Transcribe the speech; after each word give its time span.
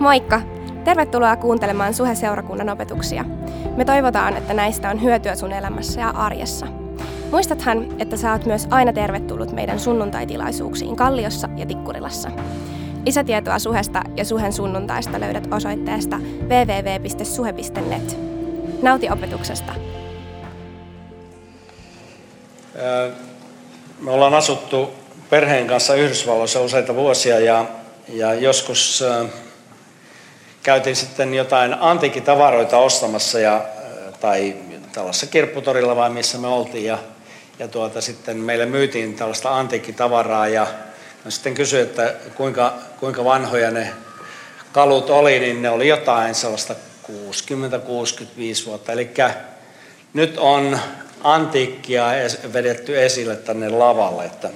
Moikka! 0.00 0.40
Tervetuloa 0.84 1.36
kuuntelemaan 1.36 1.94
Suhe-seurakunnan 1.94 2.68
opetuksia. 2.68 3.24
Me 3.76 3.84
toivotaan, 3.84 4.36
että 4.36 4.54
näistä 4.54 4.90
on 4.90 5.02
hyötyä 5.02 5.34
sun 5.34 5.52
elämässä 5.52 6.00
ja 6.00 6.08
arjessa. 6.10 6.66
Muistathan, 7.30 7.86
että 7.98 8.16
sä 8.16 8.32
oot 8.32 8.46
myös 8.46 8.66
aina 8.70 8.92
tervetullut 8.92 9.52
meidän 9.52 9.80
sunnuntaitilaisuuksiin 9.80 10.96
Kalliossa 10.96 11.48
ja 11.56 11.66
Tikkurilassa. 11.66 12.30
Lisätietoa 13.06 13.58
Suhesta 13.58 14.02
ja 14.16 14.24
Suhen 14.24 14.52
sunnuntaista 14.52 15.20
löydät 15.20 15.48
osoitteesta 15.54 16.18
www.suhe.net. 16.42 18.18
Nauti 18.82 19.10
opetuksesta! 19.10 19.72
Me 24.00 24.10
ollaan 24.10 24.34
asuttu 24.34 24.90
perheen 25.30 25.66
kanssa 25.66 25.94
Yhdysvalloissa 25.94 26.60
useita 26.60 26.94
vuosia 26.94 27.40
ja, 27.40 27.64
ja 28.08 28.34
joskus 28.34 29.04
käytiin 30.62 30.96
sitten 30.96 31.34
jotain 31.34 31.76
antiikkitavaroita 31.80 32.78
ostamassa 32.78 33.40
ja, 33.40 33.64
tai 34.20 34.56
tällaisessa 34.92 35.26
kirpputorilla 35.26 35.96
vai 35.96 36.10
missä 36.10 36.38
me 36.38 36.46
oltiin 36.46 36.84
ja, 36.84 36.98
ja 37.58 37.68
tuota, 37.68 38.00
sitten 38.00 38.36
meille 38.36 38.66
myytiin 38.66 39.14
tällaista 39.14 39.58
antiikkitavaraa 39.58 40.48
ja 40.48 40.66
mä 41.24 41.30
sitten 41.30 41.54
kysyin, 41.54 41.82
että 41.82 42.14
kuinka, 42.34 42.74
kuinka 43.00 43.24
vanhoja 43.24 43.70
ne 43.70 43.90
kalut 44.72 45.10
oli, 45.10 45.38
niin 45.38 45.62
ne 45.62 45.70
oli 45.70 45.88
jotain 45.88 46.34
sellaista 46.34 46.74
60-65 47.06 47.06
vuotta. 48.66 48.92
Eli 48.92 49.10
nyt 50.14 50.38
on 50.38 50.78
antiikkia 51.24 52.04
vedetty 52.52 53.02
esille 53.02 53.36
tänne 53.36 53.68
lavalle, 53.68 54.24
että 54.24 54.50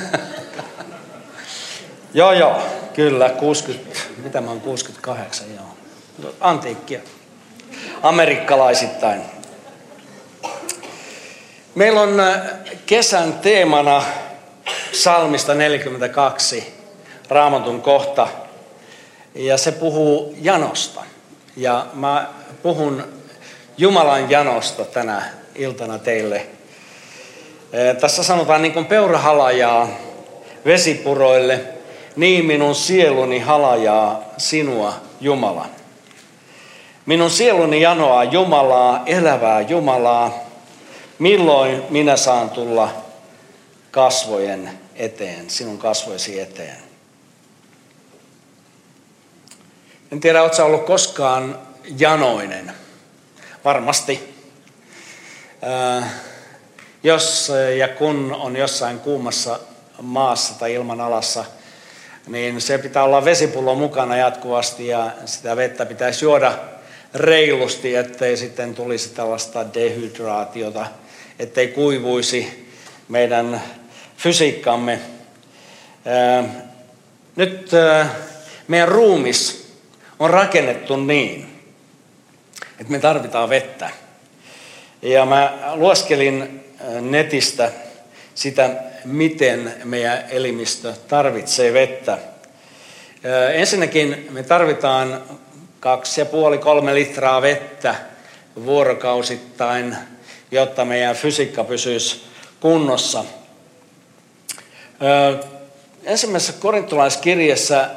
joo, 2.14 2.32
joo, 2.32 2.62
kyllä, 2.94 3.28
60, 3.28 3.98
mitä 4.16 4.40
mä 4.40 4.50
oon 4.50 4.60
68, 4.60 5.46
joo. 5.56 5.76
Antiikkia. 6.40 7.00
Amerikkalaisittain. 8.02 9.22
Meillä 11.74 12.00
on 12.00 12.20
äh, 12.20 12.40
kesän 12.86 13.32
teemana 13.32 14.02
salmista 14.92 15.54
42, 15.54 16.74
raamatun 17.28 17.82
kohta, 17.82 18.28
ja 19.34 19.56
se 19.56 19.72
puhuu 19.72 20.34
janosta. 20.40 21.04
Ja 21.56 21.86
mä 21.94 22.28
puhun 22.62 23.04
Jumalan 23.78 24.30
janosta 24.30 24.84
tänä 24.84 25.22
iltana 25.54 25.98
teille– 25.98 26.46
tässä 28.00 28.22
sanotaan 28.22 28.62
niin 28.62 28.72
kuin 28.72 28.86
peura 28.86 29.18
halajaa 29.18 29.88
vesipuroille, 30.64 31.60
niin 32.16 32.44
minun 32.44 32.74
sieluni 32.74 33.38
halajaa 33.38 34.22
sinua 34.38 34.94
Jumala. 35.20 35.66
Minun 37.06 37.30
sieluni 37.30 37.80
janoaa 37.80 38.24
Jumalaa, 38.24 39.02
elävää 39.06 39.60
Jumalaa. 39.60 40.34
Milloin 41.18 41.82
minä 41.90 42.16
saan 42.16 42.50
tulla 42.50 42.88
kasvojen 43.90 44.70
eteen, 44.96 45.50
sinun 45.50 45.78
kasvoisi 45.78 46.40
eteen? 46.40 46.76
En 50.12 50.20
tiedä, 50.20 50.42
oletko 50.42 50.64
ollut 50.64 50.86
koskaan 50.86 51.58
janoinen. 51.98 52.72
Varmasti. 53.64 54.34
Äh, 55.64 56.04
jos 57.02 57.50
eh, 57.50 57.76
ja 57.76 57.88
kun 57.88 58.36
on 58.40 58.56
jossain 58.56 58.98
kuumassa 58.98 59.60
maassa 60.02 60.54
tai 60.58 60.74
ilmanalassa, 60.74 61.44
niin 62.26 62.60
se 62.60 62.78
pitää 62.78 63.04
olla 63.04 63.24
vesipullo 63.24 63.74
mukana 63.74 64.16
jatkuvasti 64.16 64.86
ja 64.86 65.10
sitä 65.24 65.56
vettä 65.56 65.86
pitäisi 65.86 66.24
juoda 66.24 66.58
reilusti, 67.14 67.96
ettei 67.96 68.36
sitten 68.36 68.74
tulisi 68.74 69.08
tällaista 69.08 69.74
dehydraatiota, 69.74 70.86
ettei 71.38 71.68
kuivuisi 71.68 72.68
meidän 73.08 73.62
fysiikkamme. 74.16 74.92
Eh, 74.92 76.44
nyt 77.36 77.70
eh, 77.74 78.06
meidän 78.68 78.88
ruumis 78.88 79.72
on 80.18 80.30
rakennettu 80.30 80.96
niin, 80.96 81.62
että 82.80 82.92
me 82.92 82.98
tarvitaan 82.98 83.50
vettä. 83.50 83.90
Ja 85.02 85.26
mä 85.26 85.58
lueskelin 85.74 86.62
netistä 87.00 87.70
sitä, 88.34 88.70
miten 89.04 89.74
meidän 89.84 90.24
elimistö 90.30 90.92
tarvitsee 91.08 91.72
vettä. 91.72 92.18
Ensinnäkin 93.52 94.26
me 94.30 94.42
tarvitaan 94.42 95.22
kaksi 95.80 96.20
ja 96.20 96.24
puoli, 96.24 96.58
kolme 96.58 96.94
litraa 96.94 97.42
vettä 97.42 97.94
vuorokausittain, 98.64 99.96
jotta 100.50 100.84
meidän 100.84 101.16
fysiikka 101.16 101.64
pysyisi 101.64 102.22
kunnossa. 102.60 103.24
Ensimmäisessä 106.04 106.52
korintolaiskirjassa 106.52 107.88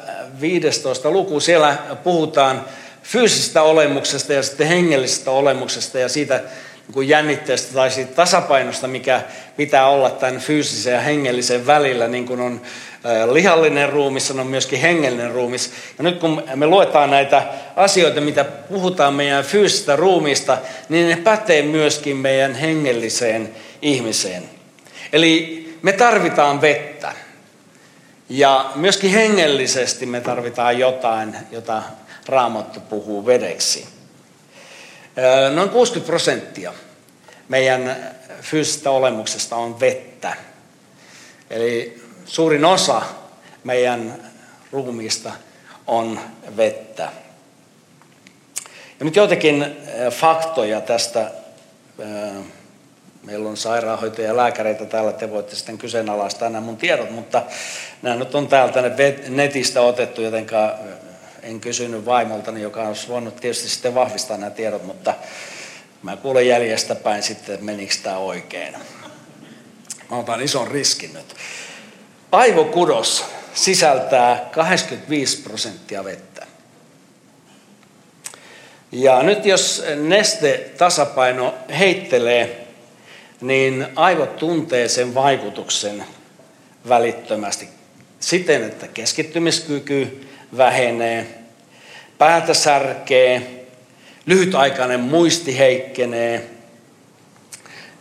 15 0.42 1.12
luku, 1.12 1.40
siellä 1.40 1.78
puhutaan 2.04 2.66
fyysisestä 3.04 3.62
olemuksesta 3.62 4.34
ja 4.34 4.44
sitten 4.44 4.68
hengellisestä 4.68 5.32
olemuksesta 5.32 6.00
ja 6.00 6.10
siitä 6.10 6.42
niin 6.96 7.08
jännitteestä 7.08 7.74
tai 7.74 7.92
siitä 7.92 8.12
tasapainosta, 8.12 8.88
mikä 8.88 9.22
pitää 9.58 9.88
olla 9.88 10.10
tämän 10.10 10.40
fyysisen 10.40 10.94
ja 10.94 11.02
hengellisen 11.02 11.68
välillä, 11.68 12.08
niin 12.08 12.26
kuin 12.26 12.42
on 12.42 12.62
lihallinen 13.32 13.90
ruumis, 13.90 14.32
on 14.32 14.48
myöskin 14.48 14.80
hengellinen 14.80 15.32
ruumis. 15.32 15.72
Ja 15.98 16.04
nyt 16.04 16.20
kun 16.20 16.44
me 16.56 16.68
luetaan 16.68 17.12
näitä 17.12 17.44
asioita, 17.76 18.22
mitä 18.22 18.44
puhutaan 18.44 19.14
meidän 19.14 19.44
fyysisestä 19.44 19.96
ruumista, 19.96 20.58
niin 20.90 21.10
ne 21.10 21.16
pätee 21.16 21.62
myöskin 21.62 22.18
meidän 22.18 22.56
hengelliseen 22.56 23.50
ihmiseen. 23.82 24.44
Eli 25.14 25.66
me 25.82 25.92
tarvitaan 25.92 26.62
vettä. 26.62 27.14
Ja 28.30 28.72
myöskin 28.76 29.12
hengellisesti 29.12 30.06
me 30.06 30.22
tarvitaan 30.22 30.80
jotain, 30.80 31.36
jota 31.52 31.84
Raamattu 32.28 32.80
puhuu 32.80 33.26
vedeksi. 33.26 33.95
Noin 35.56 35.70
60 35.70 36.08
prosenttia 36.08 36.74
meidän 37.50 37.98
fyysisestä 38.42 38.90
olemuksesta 38.92 39.56
on 39.56 39.80
vettä. 39.80 40.34
Eli 41.50 42.04
suurin 42.26 42.66
osa 42.66 43.02
meidän 43.64 44.32
ruumiista 44.72 45.32
on 45.88 46.20
vettä. 46.58 47.12
Ja 49.00 49.06
nyt 49.06 49.16
joitakin 49.16 49.78
faktoja 50.12 50.82
tästä. 50.82 51.32
Meillä 53.24 53.50
on 53.50 53.58
sairaanhoitajia 53.58 54.30
ja 54.30 54.38
lääkäreitä 54.38 54.86
täällä, 54.86 55.14
te 55.14 55.32
voitte 55.32 55.56
sitten 55.56 55.78
kyseenalaistaa 55.78 56.50
nämä 56.50 56.66
mun 56.66 56.78
tiedot, 56.78 57.12
mutta 57.12 57.44
nämä 58.02 58.16
nyt 58.16 58.36
on 58.36 58.48
täältä 58.48 58.82
netistä 59.30 59.82
otettu, 59.82 60.22
jotenka 60.22 60.80
en 61.46 61.60
kysynyt 61.60 62.06
vaimoltani, 62.06 62.62
joka 62.62 62.88
olisi 62.88 63.08
voinut 63.08 63.36
tietysti 63.36 63.70
sitten 63.70 63.96
vahvistaa 63.96 64.38
nämä 64.38 64.50
tiedot, 64.50 64.84
mutta 64.84 65.14
mä 66.04 66.18
kuulen 66.18 66.48
jäljestäpäin 66.48 67.24
sitten, 67.24 67.54
että 67.54 67.66
menikö 67.66 67.96
tämä 68.04 68.18
oikein. 68.18 68.76
Mä 70.12 70.18
otan 70.18 70.42
ison 70.42 70.68
riskin 70.68 71.14
nyt. 71.14 71.36
Aivokudos 72.32 73.26
sisältää 73.54 74.50
85 74.52 75.42
prosenttia 75.42 76.04
vettä. 76.04 76.48
Ja 78.92 79.24
nyt 79.24 79.46
jos 79.46 79.84
neste 79.96 80.72
tasapaino 80.78 81.54
heittelee, 81.80 82.68
niin 83.42 83.88
aivot 83.96 84.38
tuntee 84.38 84.88
sen 84.88 85.16
vaikutuksen 85.16 86.06
välittömästi 86.90 87.68
siten, 88.20 88.64
että 88.64 88.88
keskittymiskyky 88.88 90.28
vähenee, 90.58 91.45
päätä 92.18 92.54
särkee, 92.54 93.66
lyhytaikainen 94.26 95.00
muisti 95.00 95.58
heikkenee. 95.58 96.50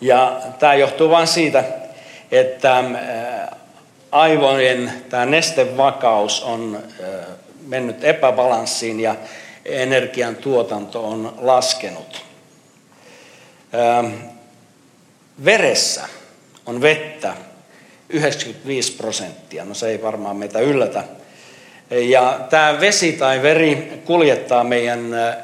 Ja 0.01 0.41
tämä 0.59 0.75
johtuu 0.75 1.11
vain 1.11 1.27
siitä, 1.27 1.65
että 2.33 2.79
äh, 2.79 2.85
aivojen 4.13 4.93
tämä 5.09 5.27
nestevakaus 5.27 6.43
on 6.43 6.83
äh, 7.01 7.09
mennyt 7.67 8.05
epäbalanssiin 8.05 9.01
ja 9.01 9.17
energian 9.65 10.37
tuotanto 10.37 11.09
on 11.09 11.35
laskenut. 11.41 12.25
Ähm, 13.75 14.13
veressä 15.45 16.09
on 16.67 16.81
vettä 16.81 17.35
95 18.09 18.93
prosenttia. 18.93 19.65
No 19.65 19.75
se 19.75 19.89
ei 19.89 20.03
varmaan 20.03 20.37
meitä 20.37 20.59
yllätä. 20.59 21.05
Ja 21.91 22.41
tämä 22.51 22.81
vesi 22.81 23.13
tai 23.13 23.43
veri 23.43 24.03
kuljettaa 24.05 24.65
meidän 24.65 25.15
äh, 25.15 25.37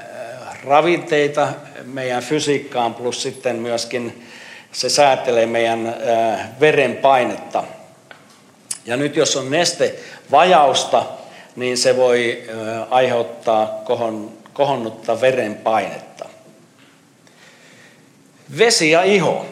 ravinteita 0.65 1.49
meidän 1.85 2.23
fysiikkaan 2.23 2.95
plus 2.95 3.23
sitten 3.23 3.57
myöskin 3.57 4.27
se 4.73 4.89
säätelee 4.89 5.47
meidän 5.47 5.97
veren 6.61 6.97
painetta. 6.97 7.65
Ja 8.87 8.97
nyt 8.97 9.17
jos 9.17 9.37
on 9.37 9.51
neste 9.51 9.95
vajausta, 10.31 11.05
niin 11.57 11.79
se 11.79 11.97
voi 11.97 12.45
aiheuttaa 12.91 13.81
kohon, 13.85 14.33
kohonnutta 14.53 15.21
verenpainetta. 15.21 16.29
Vesi 18.59 18.91
ja 18.91 19.03
iho. 19.03 19.47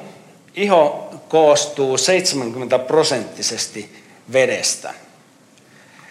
Iho 0.56 1.10
koostuu 1.28 1.98
70 1.98 2.78
prosenttisesti 2.78 4.02
vedestä. 4.32 4.94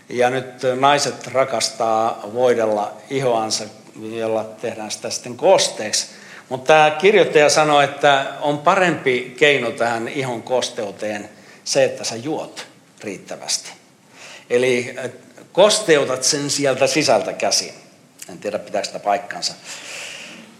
Ja 0.09 0.29
nyt 0.29 0.61
naiset 0.79 1.27
rakastaa 1.27 2.21
voidella 2.33 2.93
ihoansa, 3.09 3.63
jolla 4.01 4.43
tehdään 4.43 4.91
sitä 4.91 5.09
sitten 5.09 5.37
kosteeksi. 5.37 6.07
Mutta 6.49 6.67
tämä 6.67 6.91
kirjoittaja 6.91 7.49
sanoi, 7.49 7.83
että 7.83 8.25
on 8.41 8.57
parempi 8.57 9.35
keino 9.37 9.71
tähän 9.71 10.07
ihon 10.07 10.43
kosteuteen 10.43 11.29
se, 11.63 11.83
että 11.83 12.03
sä 12.03 12.15
juot 12.15 12.67
riittävästi. 13.03 13.69
Eli 14.49 14.95
kosteutat 15.51 16.23
sen 16.23 16.49
sieltä 16.49 16.87
sisältä 16.87 17.33
käsin. 17.33 17.73
En 18.29 18.37
tiedä, 18.37 18.59
pitääkö 18.59 18.87
sitä 18.87 18.99
paikkansa. 18.99 19.53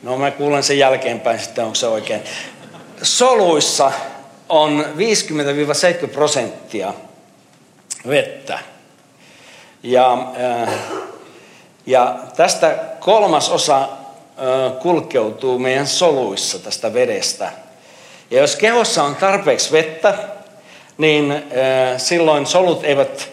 No 0.04 0.18
mä 0.18 0.32
kuulen 0.32 0.64
sen 0.64 0.78
jälkeenpäin 0.80 1.40
sitten, 1.40 1.64
onko 1.64 1.76
se 1.76 1.88
oikein. 1.88 2.22
Soluissa 3.02 3.92
on 4.50 4.86
50-70 6.06 6.08
prosenttia 6.08 6.94
vettä. 8.08 8.60
Ja, 9.84 10.14
äh, 10.14 10.74
ja 11.86 12.20
tästä 12.36 12.80
kolmas 13.00 13.50
osa 13.50 13.78
äh, 13.82 13.88
kulkeutuu 14.82 15.60
meidän 15.60 15.88
soluissa 15.88 16.60
tästä 16.60 16.94
vedestä. 16.94 17.52
Ja 18.32 18.42
jos 18.42 18.56
kehossa 18.56 19.04
on 19.04 19.16
tarpeeksi 19.16 19.72
vettä, 19.72 20.14
niin 20.98 21.32
äh, 21.32 21.42
silloin 21.98 22.46
solut 22.46 22.84
eivät, 22.84 23.30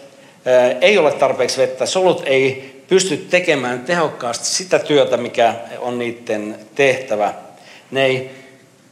ei 0.81 0.97
ole 0.97 1.11
tarpeeksi 1.11 1.57
vettä. 1.57 1.85
Solut 1.85 2.23
ei 2.25 2.75
pysty 2.87 3.17
tekemään 3.17 3.79
tehokkaasti 3.79 4.45
sitä 4.45 4.79
työtä, 4.79 5.17
mikä 5.17 5.55
on 5.79 5.99
niiden 5.99 6.59
tehtävä. 6.75 7.33
Ne 7.91 8.05
ei 8.05 8.31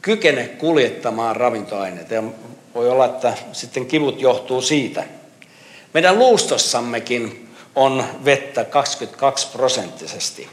kykene 0.02 0.48
kuljettamaan 0.48 1.36
ravintoaineita. 1.36 2.14
Ja 2.14 2.22
voi 2.74 2.90
olla, 2.90 3.04
että 3.04 3.34
sitten 3.52 3.86
kivut 3.86 4.20
johtuu 4.20 4.62
siitä. 4.62 5.04
Meidän 5.94 6.18
luustossammekin 6.18 7.43
on 7.74 8.04
vettä 8.24 8.64
22 8.64 9.48
prosenttisesti. 9.52 10.48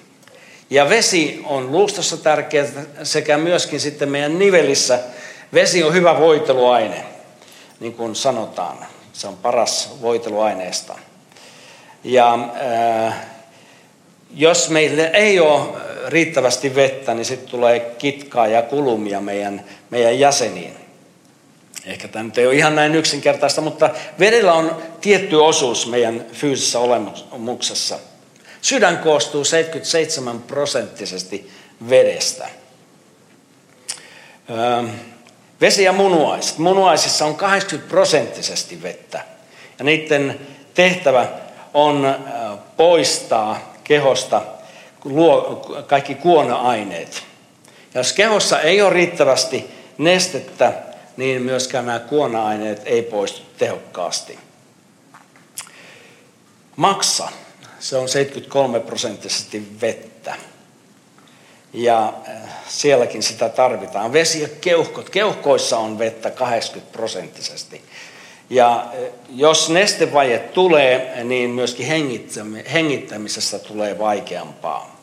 Ja 0.70 0.90
vesi 0.90 1.42
on 1.46 1.72
luustossa 1.72 2.18
tärkeä 2.18 2.66
sekä 3.04 3.38
myöskin 3.38 3.80
sitten 3.80 4.10
meidän 4.10 4.40
nivelissä. 4.40 5.00
Vesi 5.54 5.84
on 5.84 5.94
hyvä 5.94 6.20
voiteluaine, 6.20 7.06
niin 7.80 7.94
kuin 7.94 8.16
sanotaan. 8.16 8.78
Se 9.14 9.28
on 9.28 9.38
paras 9.38 9.90
voiteluaineesta. 10.02 10.96
Ja 12.04 12.34
äh, 13.08 13.16
jos 14.34 14.70
meille 14.70 15.12
ei 15.14 15.40
ole 15.40 15.70
riittävästi 16.08 16.76
vettä, 16.76 17.14
niin 17.14 17.26
sitten 17.26 17.50
tulee 17.50 17.80
kitkaa 17.80 18.48
ja 18.48 18.62
kulumia 18.62 19.22
meidän, 19.22 19.66
meidän 19.90 20.20
jäseniin. 20.20 20.81
Ehkä 21.86 22.07
tämä 22.07 22.24
nyt 22.24 22.38
ei 22.38 22.45
ole 22.45 22.56
ihan 22.56 22.75
näin 22.75 22.95
yksinkertaista, 22.95 23.62
mutta 23.62 23.89
vedellä 24.19 24.54
on 24.54 24.81
tietty 25.01 25.36
osuus 25.36 25.88
meidän 25.88 26.25
fyysisessä 26.33 26.80
olemuksessa. 26.80 28.00
Sydän 28.62 28.98
koostuu 28.98 29.45
77 29.45 30.39
prosenttisesti 30.42 31.51
vedestä. 31.89 32.50
Vesi 35.62 35.83
ja 35.83 35.94
munuaiset. 35.94 36.57
Munuaisissa 36.57 37.25
on 37.25 37.36
80 37.36 37.89
prosenttisesti 37.89 38.84
vettä. 38.84 39.25
Ja 39.80 39.86
niiden 39.86 40.39
tehtävä 40.74 41.27
on 41.74 42.16
poistaa 42.77 43.74
kehosta 43.84 44.42
kaikki 45.88 46.16
kuona-aineet. 46.16 47.24
Ja 47.94 48.00
jos 48.00 48.13
kehossa 48.13 48.60
ei 48.60 48.81
ole 48.81 48.94
riittävästi 48.94 49.72
nestettä, 49.98 50.74
niin 51.18 51.42
myöskään 51.42 51.86
nämä 51.86 52.00
kuona-aineet 52.00 52.81
ei 52.86 53.02
poistu 53.02 53.42
tehokkaasti. 53.58 54.40
Maksa, 56.75 57.30
se 57.80 57.98
on 57.98 58.10
73 58.10 58.80
prosenttisesti 58.80 59.68
vettä. 59.81 60.36
Ja 61.74 62.13
äh, 62.30 62.36
sielläkin 62.68 63.24
sitä 63.24 63.50
tarvitaan. 63.50 64.13
Vesi 64.13 64.42
ja 64.42 64.48
keuhkot. 64.62 65.10
Keuhkoissa 65.10 65.78
on 65.78 66.00
vettä 66.00 66.31
80 66.31 66.92
prosenttisesti. 66.92 67.81
Ja 68.50 68.81
äh, 68.81 69.12
jos 69.30 69.69
nestevaje 69.69 70.40
tulee, 70.40 71.24
niin 71.24 71.50
myöskin 71.50 71.86
hengittämisessä 72.74 73.60
tulee 73.60 74.00
vaikeampaa. 74.00 75.02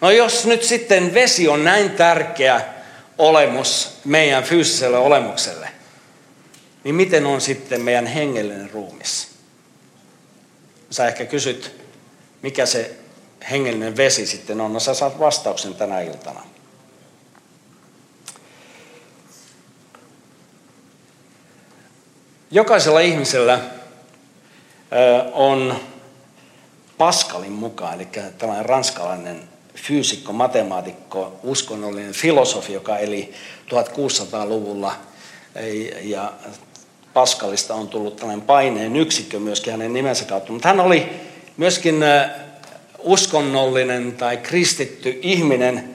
No 0.00 0.10
jos 0.10 0.46
nyt 0.46 0.62
sitten 0.62 1.14
vesi 1.14 1.48
on 1.48 1.64
näin 1.64 1.90
tärkeä 1.90 2.79
olemus 3.20 3.98
meidän 4.04 4.44
fyysiselle 4.44 4.98
olemukselle, 4.98 5.68
niin 6.84 6.94
miten 6.94 7.26
on 7.26 7.40
sitten 7.40 7.80
meidän 7.80 8.06
hengellinen 8.06 8.70
ruumis? 8.70 9.30
Sä 10.90 11.08
ehkä 11.08 11.24
kysyt, 11.24 11.80
mikä 12.42 12.66
se 12.66 12.96
hengellinen 13.50 13.96
vesi 13.96 14.26
sitten 14.26 14.60
on. 14.60 14.72
No 14.72 14.80
sä 14.80 14.94
saat 14.94 15.18
vastauksen 15.18 15.74
tänä 15.74 16.00
iltana. 16.00 16.42
Jokaisella 22.50 23.00
ihmisellä 23.00 23.60
on 25.32 25.80
Pascalin 26.98 27.52
mukaan, 27.52 27.94
eli 27.94 28.08
tällainen 28.38 28.66
ranskalainen 28.66 29.49
fyysikko, 29.74 30.32
matemaatikko, 30.32 31.40
uskonnollinen 31.42 32.12
filosofi, 32.12 32.72
joka 32.72 32.98
eli 32.98 33.32
1600-luvulla. 33.70 34.92
Ja 36.02 36.32
Pascalista 37.12 37.74
on 37.74 37.88
tullut 37.88 38.16
tällainen 38.16 38.46
paineen 38.46 38.96
yksikkö 38.96 39.38
myöskin 39.38 39.72
hänen 39.72 39.92
nimensä 39.92 40.24
kautta. 40.24 40.52
Mutta 40.52 40.68
hän 40.68 40.80
oli 40.80 41.12
myöskin 41.56 42.04
uskonnollinen 42.98 44.12
tai 44.12 44.36
kristitty 44.36 45.18
ihminen. 45.22 45.94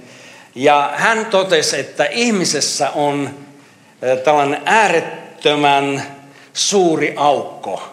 Ja 0.55 0.91
hän 0.95 1.25
totesi, 1.25 1.79
että 1.79 2.05
ihmisessä 2.05 2.89
on 2.89 3.29
tällainen 4.23 4.61
äärettömän 4.65 6.03
suuri 6.53 7.13
aukko. 7.17 7.83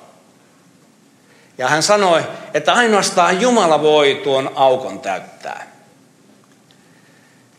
Ja 1.58 1.68
hän 1.68 1.82
sanoi, 1.82 2.24
että 2.54 2.72
ainoastaan 2.72 3.40
Jumala 3.40 3.82
voi 3.82 4.20
tuon 4.24 4.52
aukon 4.54 5.00
täyttää. 5.00 5.71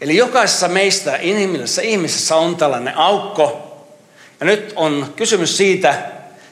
Eli 0.03 0.17
jokaisessa 0.17 0.67
meistä 0.67 1.17
inhimillisessä 1.22 1.81
ihmisessä 1.81 2.36
on 2.36 2.55
tällainen 2.55 2.98
aukko. 2.98 3.77
Ja 4.39 4.45
nyt 4.45 4.74
on 4.75 5.13
kysymys 5.15 5.57
siitä, 5.57 5.95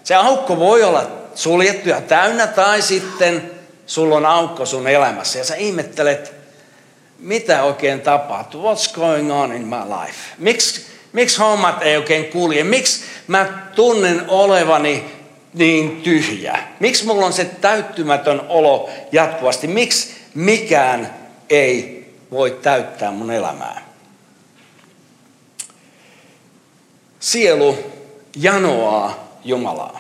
se 0.04 0.16
aukko 0.16 0.60
voi 0.60 0.84
olla 0.84 1.12
suljettu 1.36 1.90
ja 1.90 2.02
täynnä 2.02 2.48
tai 2.48 2.82
sitten 2.82 3.52
sulla 3.86 4.16
on 4.16 4.26
aukko 4.26 4.66
sun 4.66 4.88
elämässä 4.88 5.40
ja 5.40 5.46
sä 5.46 5.56
ihmettelet, 5.56 6.34
mitä 7.20 7.64
oikein 7.64 8.02
tapahtuu, 8.02 8.64
what's 8.64 8.96
going 8.96 9.34
on 9.34 9.54
in 9.54 9.68
my 9.68 9.76
life. 9.76 10.20
Miksi, 10.38 10.86
miksi 11.14 11.38
hommat 11.38 11.82
ei 11.82 11.98
oikein 11.98 12.26
kulje, 12.26 12.64
miksi 12.64 13.04
mä 13.28 13.46
tunnen 13.76 14.26
olevani 14.28 15.06
niin 15.54 16.02
tyhjä. 16.02 16.60
Miksi 16.80 17.06
mulla 17.06 17.26
on 17.26 17.34
se 17.34 17.46
täyttymätön 17.46 18.42
olo 18.50 18.90
jatkuvasti, 19.12 19.68
miksi 19.68 20.16
mikään 20.36 21.14
ei 21.50 22.01
voi 22.32 22.60
täyttää 22.62 23.12
mun 23.12 23.32
elämää. 23.32 23.82
Sielu 27.20 27.78
janoaa 28.36 29.38
Jumalaa. 29.44 30.00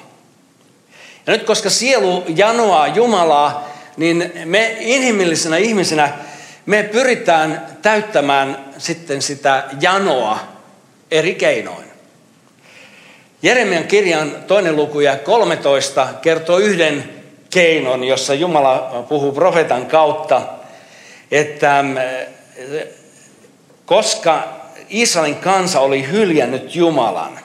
Ja 1.27 1.33
nyt 1.33 1.43
koska 1.43 1.69
sielu 1.69 2.23
janoaa 2.35 2.87
Jumalaa, 2.87 3.67
niin 3.97 4.31
me 4.45 4.77
inhimillisenä 4.79 5.57
ihmisenä 5.57 6.13
me 6.65 6.83
pyritään 6.83 7.67
täyttämään 7.81 8.73
sitten 8.77 9.21
sitä 9.21 9.63
janoa 9.81 10.39
eri 11.11 11.35
keinoin. 11.35 11.85
Jeremian 13.43 13.83
kirjan 13.83 14.35
toinen 14.47 14.75
luku 14.75 14.99
ja 14.99 15.17
13 15.17 16.07
kertoo 16.21 16.57
yhden 16.57 17.09
keinon, 17.49 18.03
jossa 18.03 18.33
Jumala 18.33 19.05
puhuu 19.09 19.31
profetan 19.31 19.85
kautta– 19.85 20.41
että 21.31 21.79
ähm, 21.79 21.97
koska 23.85 24.61
Israelin 24.89 25.35
kansa 25.35 25.79
oli 25.79 26.07
hyljännyt 26.07 26.75
Jumalan, 26.75 27.39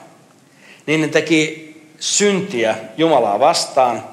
niin 0.85 1.01
ne 1.01 1.07
teki 1.07 1.67
syntiä 1.99 2.75
Jumalaa 2.97 3.39
vastaan. 3.39 4.03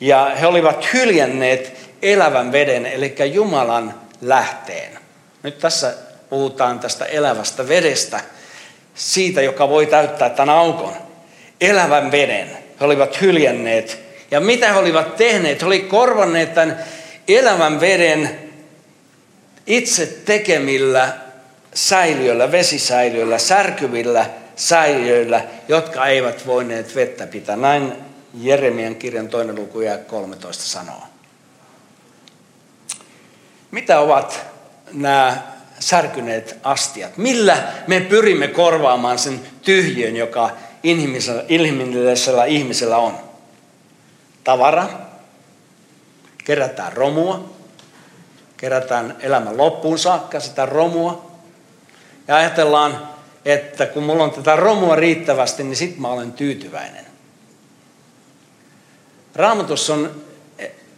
Ja 0.00 0.30
he 0.40 0.46
olivat 0.46 0.92
hyljänneet 0.94 1.88
elävän 2.02 2.52
veden, 2.52 2.86
eli 2.86 3.14
Jumalan 3.32 3.94
lähteen. 4.20 4.98
Nyt 5.42 5.58
tässä 5.58 5.94
puhutaan 6.30 6.80
tästä 6.80 7.04
elävästä 7.04 7.68
vedestä. 7.68 8.20
siitä, 8.94 9.42
joka 9.42 9.68
voi 9.68 9.86
täyttää 9.86 10.30
tämän 10.30 10.56
aukon. 10.56 10.92
Elävän 11.60 12.10
veden. 12.10 12.50
He 12.80 12.84
olivat 12.84 13.20
hyljänneet. 13.20 13.98
Ja 14.30 14.40
mitä 14.40 14.72
he 14.72 14.78
olivat 14.78 15.16
tehneet? 15.16 15.60
He 15.60 15.66
olivat 15.66 15.88
korvanneet 15.88 16.54
tämän 16.54 16.84
elävän 17.28 17.80
veden 17.80 18.47
itse 19.68 20.06
tekemillä 20.06 21.16
säiliöillä, 21.74 22.52
vesisäiliöillä, 22.52 23.38
särkyvillä 23.38 24.30
säiliöillä, 24.56 25.44
jotka 25.68 26.06
eivät 26.06 26.46
voineet 26.46 26.94
vettä 26.94 27.26
pitää. 27.26 27.56
Näin 27.56 27.92
Jeremian 28.34 28.96
kirjan 28.96 29.28
toinen 29.28 29.54
luku 29.54 29.80
ja 29.80 29.98
13 29.98 30.64
sanoo. 30.64 31.02
Mitä 33.70 34.00
ovat 34.00 34.46
nämä 34.92 35.42
särkyneet 35.80 36.56
astiat? 36.62 37.16
Millä 37.16 37.72
me 37.86 38.00
pyrimme 38.00 38.48
korvaamaan 38.48 39.18
sen 39.18 39.40
tyhjön, 39.62 40.16
joka 40.16 40.50
inhimillisellä 41.48 42.44
ihmisellä 42.44 42.96
on? 42.96 43.18
Tavara, 44.44 44.88
kerätään 46.44 46.92
romua, 46.92 47.57
kerätään 48.58 49.16
elämän 49.20 49.56
loppuun 49.56 49.98
saakka 49.98 50.40
sitä 50.40 50.66
romua. 50.66 51.30
Ja 52.28 52.36
ajatellaan, 52.36 53.08
että 53.44 53.86
kun 53.86 54.02
mulla 54.02 54.24
on 54.24 54.30
tätä 54.30 54.56
romua 54.56 54.96
riittävästi, 54.96 55.64
niin 55.64 55.76
sit 55.76 55.98
mä 55.98 56.08
olen 56.08 56.32
tyytyväinen. 56.32 57.06
Raamatussa 59.34 59.94
on 59.94 60.10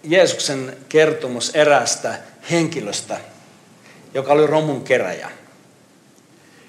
Jeesuksen 0.03 0.77
kertomus 0.89 1.51
erästä 1.55 2.15
henkilöstä, 2.51 3.17
joka 4.15 4.33
oli 4.33 4.47
romun 4.47 4.85
keräjä. 4.85 5.31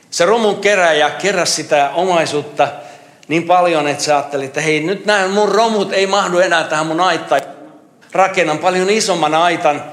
Se 0.09 0.25
romun 0.25 0.61
keräjä 0.61 1.09
keräsi 1.09 1.53
sitä 1.53 1.89
omaisuutta 1.89 2.67
niin 3.27 3.43
paljon, 3.43 3.87
että 3.87 4.03
se 4.03 4.13
ajatteli, 4.13 4.45
että 4.45 4.61
hei 4.61 4.79
nyt 4.79 5.05
nämä 5.05 5.27
mun 5.27 5.49
romut 5.49 5.93
ei 5.93 6.07
mahdu 6.07 6.39
enää 6.39 6.63
tähän 6.63 6.87
mun 6.87 6.99
aittaan. 6.99 7.41
Rakennan 8.11 8.57
paljon 8.57 8.89
isomman 8.89 9.33
aitan 9.33 9.83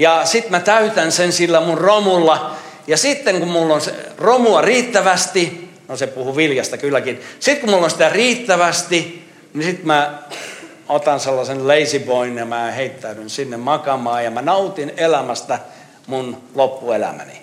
ja 0.00 0.24
sitten 0.24 0.50
mä 0.50 0.60
täytän 0.60 1.12
sen 1.12 1.32
sillä 1.32 1.60
mun 1.60 1.78
romulla. 1.78 2.56
Ja 2.86 2.96
sitten 2.96 3.38
kun 3.38 3.48
mulla 3.48 3.74
on 3.74 3.80
romua 4.18 4.60
riittävästi, 4.60 5.70
no 5.88 5.96
se 5.96 6.06
puhuu 6.06 6.36
viljasta 6.36 6.78
kylläkin, 6.78 7.20
sitten 7.40 7.60
kun 7.60 7.70
mulla 7.70 7.84
on 7.84 7.90
sitä 7.90 8.08
riittävästi, 8.08 9.30
niin 9.54 9.64
sitten 9.64 9.86
mä 9.86 10.22
otan 10.88 11.20
sellaisen 11.20 11.68
lazy 11.68 11.98
boyn 11.98 12.36
ja 12.36 12.44
mä 12.44 12.70
heittäydyn 12.70 13.30
sinne 13.30 13.56
makamaan 13.56 14.24
ja 14.24 14.30
mä 14.30 14.42
nautin 14.42 14.92
elämästä 14.96 15.58
mun 16.06 16.42
loppuelämäni. 16.54 17.42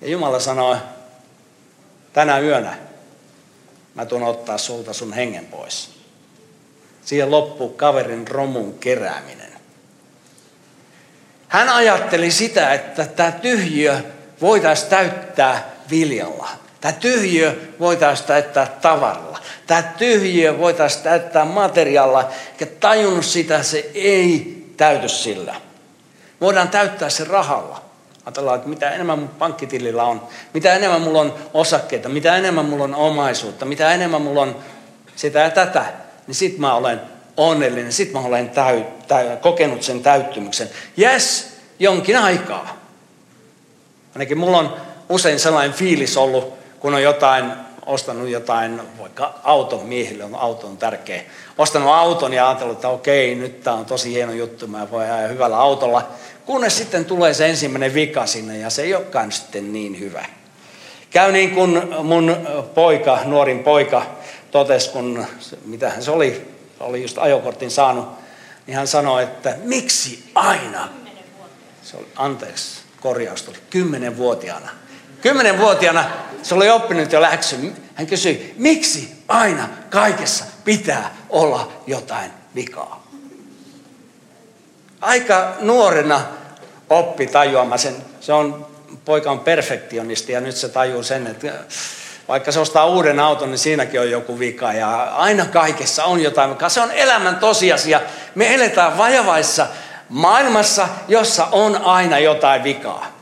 Ja 0.00 0.08
Jumala 0.08 0.40
sanoi, 0.40 0.76
tänä 2.12 2.38
yönä 2.38 2.76
mä 3.94 4.06
tuun 4.06 4.22
ottaa 4.22 4.58
sulta 4.58 4.92
sun 4.92 5.12
hengen 5.12 5.46
pois. 5.46 5.90
Siihen 7.04 7.30
loppuu 7.30 7.68
kaverin 7.68 8.28
romun 8.28 8.78
kerääminen. 8.78 9.51
Hän 11.52 11.68
ajatteli 11.68 12.30
sitä, 12.30 12.72
että 12.72 13.04
tämä 13.04 13.32
tyhjiö 13.32 13.96
voitaisiin 14.40 14.90
täyttää 14.90 15.70
viljalla. 15.90 16.48
Tämä 16.80 16.92
tyhjiö 16.92 17.56
voitaisiin 17.80 18.26
täyttää 18.26 18.66
tavaralla. 18.66 19.38
Tämä 19.66 19.82
tyhjiö 19.82 20.58
voitaisiin 20.58 21.04
täyttää 21.04 21.44
materiaalla. 21.44 22.28
Eikä 22.52 22.66
tajunnut 22.66 23.24
sitä, 23.24 23.62
se 23.62 23.90
ei 23.94 24.64
täyty 24.76 25.08
sillä. 25.08 25.54
Voidaan 26.40 26.68
täyttää 26.68 27.08
se 27.08 27.24
rahalla. 27.24 27.82
Ajatellaan, 28.26 28.56
että 28.56 28.68
mitä 28.68 28.90
enemmän 28.90 29.18
mun 29.18 29.28
pankkitilillä 29.28 30.04
on, 30.04 30.22
mitä 30.54 30.74
enemmän 30.74 31.00
mulla 31.00 31.20
on 31.20 31.34
osakkeita, 31.54 32.08
mitä 32.08 32.36
enemmän 32.36 32.64
mulla 32.64 32.84
on 32.84 32.94
omaisuutta, 32.94 33.64
mitä 33.64 33.94
enemmän 33.94 34.22
mulla 34.22 34.42
on 34.42 34.56
sitä 35.16 35.38
ja 35.38 35.50
tätä, 35.50 35.84
niin 36.26 36.34
sit 36.34 36.58
mä 36.58 36.74
olen 36.74 37.11
onnellinen, 37.36 37.92
sit 37.92 38.12
mä 38.12 38.20
olen 38.20 38.50
täy, 38.50 38.82
täy, 39.08 39.36
kokenut 39.36 39.82
sen 39.82 40.02
täyttymyksen. 40.02 40.70
Yes, 40.98 41.56
jonkin 41.78 42.16
aikaa. 42.16 42.76
Ainakin 44.14 44.38
mulla 44.38 44.58
on 44.58 44.76
usein 45.08 45.38
sellainen 45.38 45.72
fiilis 45.72 46.16
ollut, 46.16 46.54
kun 46.80 46.94
on 46.94 47.02
jotain, 47.02 47.52
ostanut 47.86 48.28
jotain, 48.28 48.80
vaikka 48.98 49.34
auton 49.42 49.86
miehille 49.86 50.24
on 50.24 50.34
auto 50.34 50.66
on 50.66 50.76
tärkeä. 50.76 51.22
Ostanut 51.58 51.88
auton 51.88 52.32
ja 52.32 52.48
ajatellut, 52.48 52.76
että 52.76 52.88
okei, 52.88 53.34
nyt 53.34 53.62
tämä 53.62 53.76
on 53.76 53.84
tosi 53.84 54.12
hieno 54.12 54.32
juttu, 54.32 54.66
mä 54.66 54.90
voin 54.90 55.10
ajaa 55.10 55.28
hyvällä 55.28 55.56
autolla. 55.56 56.08
Kunnes 56.46 56.78
sitten 56.78 57.04
tulee 57.04 57.34
se 57.34 57.48
ensimmäinen 57.48 57.94
vika 57.94 58.26
sinne 58.26 58.58
ja 58.58 58.70
se 58.70 58.82
ei 58.82 58.94
olekaan 58.94 59.32
sitten 59.32 59.72
niin 59.72 60.00
hyvä. 60.00 60.24
Käy 61.10 61.32
niin 61.32 61.50
kuin 61.50 61.82
mun 62.02 62.36
poika, 62.74 63.18
nuorin 63.24 63.58
poika, 63.58 64.06
totesi, 64.50 64.90
kun, 64.90 65.26
mitä 65.64 65.92
se 66.00 66.10
oli, 66.10 66.51
oli 66.82 67.02
just 67.02 67.18
ajokortin 67.18 67.70
saanut, 67.70 68.08
niin 68.66 68.76
hän 68.76 68.86
sanoi, 68.86 69.22
että 69.22 69.56
miksi 69.62 70.30
aina? 70.34 70.88
Se 71.82 71.96
oli, 71.96 72.06
anteeksi, 72.16 72.80
korjaus 73.00 73.42
tuli, 73.42 73.58
kymmenenvuotiaana. 73.70 74.68
Kymmenenvuotiaana 75.20 76.10
se 76.42 76.54
oli 76.54 76.70
oppinut 76.70 77.12
jo 77.12 77.20
läksy. 77.20 77.72
Hän 77.94 78.06
kysyi, 78.06 78.54
miksi 78.56 79.12
aina 79.28 79.68
kaikessa 79.90 80.44
pitää 80.64 81.16
olla 81.30 81.72
jotain 81.86 82.30
vikaa? 82.54 83.06
Aika 85.00 85.56
nuorena 85.60 86.20
oppi 86.90 87.26
tajuamaan 87.26 87.78
sen. 87.78 87.96
Se 88.20 88.32
on, 88.32 88.66
poika 89.04 89.30
on 89.30 89.40
perfektionisti 89.40 90.32
ja 90.32 90.40
nyt 90.40 90.56
se 90.56 90.68
tajuu 90.68 91.02
sen, 91.02 91.26
että 91.26 91.52
vaikka 92.28 92.52
se 92.52 92.60
ostaa 92.60 92.86
uuden 92.86 93.20
auton, 93.20 93.50
niin 93.50 93.58
siinäkin 93.58 94.00
on 94.00 94.10
joku 94.10 94.38
vika 94.38 94.72
ja 94.72 95.02
aina 95.04 95.44
kaikessa 95.46 96.04
on 96.04 96.22
jotain 96.22 96.50
vikaa. 96.50 96.68
Se 96.68 96.80
on 96.80 96.90
elämän 96.90 97.36
tosiasia. 97.36 98.00
Me 98.34 98.54
eletään 98.54 98.98
vajavaissa 98.98 99.66
maailmassa, 100.08 100.88
jossa 101.08 101.48
on 101.52 101.76
aina 101.76 102.18
jotain 102.18 102.64
vikaa. 102.64 103.21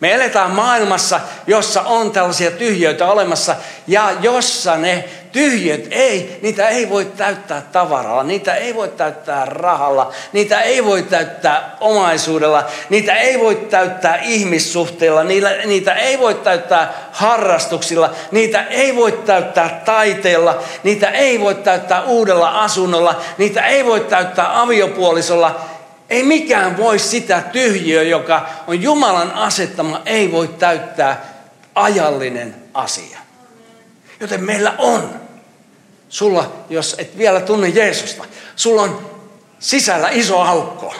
Me 0.00 0.12
eletään 0.12 0.50
maailmassa, 0.50 1.20
jossa 1.46 1.82
on 1.82 2.10
tällaisia 2.10 2.50
tyhjöitä 2.50 3.06
olemassa 3.06 3.56
ja 3.86 4.10
jossa 4.20 4.76
ne 4.76 5.04
tyhjöt 5.32 5.86
ei, 5.90 6.38
niitä 6.42 6.68
ei 6.68 6.90
voi 6.90 7.04
täyttää 7.04 7.62
tavaralla, 7.72 8.22
niitä 8.22 8.54
ei 8.54 8.74
voi 8.74 8.88
täyttää 8.88 9.44
rahalla, 9.44 10.12
niitä 10.32 10.60
ei 10.60 10.84
voi 10.84 11.02
täyttää 11.02 11.76
omaisuudella, 11.80 12.66
niitä 12.88 13.14
ei 13.14 13.40
voi 13.40 13.54
täyttää 13.54 14.16
ihmissuhteilla, 14.22 15.24
niitä, 15.64 15.94
ei 15.94 16.18
voi 16.18 16.34
täyttää 16.34 16.92
harrastuksilla, 17.12 18.10
niitä 18.30 18.62
ei 18.62 18.96
voi 18.96 19.12
täyttää 19.12 19.82
taiteella, 19.84 20.62
niitä 20.82 21.10
ei 21.10 21.40
voi 21.40 21.54
täyttää 21.54 22.02
uudella 22.02 22.48
asunnolla, 22.48 23.20
niitä 23.38 23.66
ei 23.66 23.84
voi 23.84 24.00
täyttää 24.00 24.60
aviopuolisolla, 24.60 25.60
ei 26.10 26.22
mikään 26.22 26.76
voi 26.76 26.98
sitä 26.98 27.40
tyhjiöä, 27.40 28.02
joka 28.02 28.48
on 28.66 28.82
Jumalan 28.82 29.32
asettama, 29.32 30.02
ei 30.06 30.32
voi 30.32 30.48
täyttää 30.48 31.24
ajallinen 31.74 32.54
asia. 32.74 33.18
Joten 34.20 34.44
meillä 34.44 34.74
on, 34.78 35.20
sulla, 36.08 36.52
jos 36.70 36.94
et 36.98 37.18
vielä 37.18 37.40
tunne 37.40 37.68
Jeesusta, 37.68 38.24
sulla 38.56 38.82
on 38.82 39.10
sisällä 39.58 40.08
iso 40.08 40.40
aukko. 40.40 40.94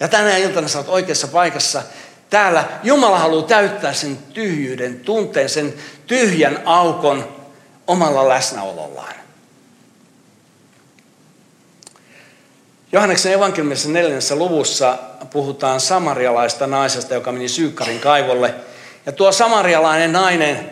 Ja 0.00 0.08
tänä 0.08 0.36
iltana 0.36 0.68
sä 0.68 0.78
oot 0.78 0.88
oikeassa 0.88 1.28
paikassa. 1.28 1.82
Täällä 2.30 2.64
Jumala 2.82 3.18
haluaa 3.18 3.46
täyttää 3.46 3.92
sen 3.92 4.16
tyhjyyden 4.16 5.00
tunteen, 5.00 5.48
sen 5.48 5.74
tyhjän 6.06 6.62
aukon 6.64 7.28
omalla 7.86 8.28
läsnäolollaan. 8.28 9.14
Johanneksen 12.92 13.32
evankeliumissa 13.32 13.88
neljännessä 13.88 14.36
luvussa 14.36 14.98
puhutaan 15.30 15.80
samarialaista 15.80 16.66
naisesta, 16.66 17.14
joka 17.14 17.32
meni 17.32 17.48
Syykkarin 17.48 18.00
kaivolle. 18.00 18.54
Ja 19.06 19.12
tuo 19.12 19.32
samarialainen 19.32 20.12
nainen, 20.12 20.70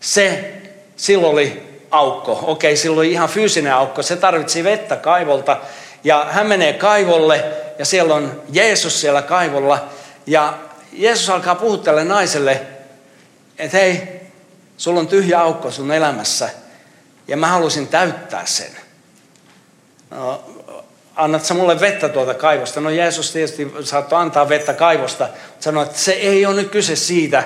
se 0.00 0.54
silloin 0.96 1.32
oli 1.32 1.80
aukko. 1.90 2.38
Okei, 2.42 2.76
silloin 2.76 2.98
oli 2.98 3.12
ihan 3.12 3.28
fyysinen 3.28 3.74
aukko. 3.74 4.02
Se 4.02 4.16
tarvitsi 4.16 4.64
vettä 4.64 4.96
kaivolta. 4.96 5.60
Ja 6.04 6.26
hän 6.30 6.46
menee 6.46 6.72
kaivolle 6.72 7.44
ja 7.78 7.84
siellä 7.84 8.14
on 8.14 8.42
Jeesus 8.52 9.00
siellä 9.00 9.22
kaivolla. 9.22 9.88
Ja 10.26 10.58
Jeesus 10.92 11.30
alkaa 11.30 11.54
puhua 11.54 11.78
tälle 11.78 12.04
naiselle, 12.04 12.60
että 13.58 13.76
hei, 13.76 14.20
sulla 14.76 15.00
on 15.00 15.08
tyhjä 15.08 15.40
aukko 15.40 15.70
sun 15.70 15.92
elämässä 15.92 16.50
ja 17.28 17.36
mä 17.36 17.46
haluaisin 17.46 17.88
täyttää 17.88 18.46
sen. 18.46 18.70
No, 20.10 20.44
annat 21.16 21.44
sä 21.44 21.54
mulle 21.54 21.80
vettä 21.80 22.08
tuolta 22.08 22.34
kaivosta? 22.34 22.80
No 22.80 22.90
Jeesus 22.90 23.32
tietysti 23.32 23.72
saattoi 23.82 24.20
antaa 24.20 24.48
vettä 24.48 24.72
kaivosta. 24.72 25.28
Sanoi, 25.60 25.82
että 25.82 25.98
se 25.98 26.12
ei 26.12 26.46
ole 26.46 26.54
nyt 26.54 26.70
kyse 26.70 26.96
siitä, 26.96 27.44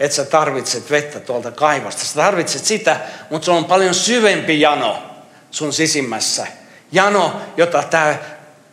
että 0.00 0.16
sä 0.16 0.24
tarvitset 0.24 0.90
vettä 0.90 1.20
tuolta 1.20 1.50
kaivosta. 1.50 2.04
Sä 2.04 2.14
tarvitset 2.14 2.64
sitä, 2.64 3.00
mutta 3.30 3.44
se 3.44 3.50
on 3.50 3.64
paljon 3.64 3.94
syvempi 3.94 4.60
jano 4.60 5.02
sun 5.50 5.72
sisimmässä. 5.72 6.46
Jano, 6.92 7.40
jota 7.56 7.82
tämä 7.82 8.16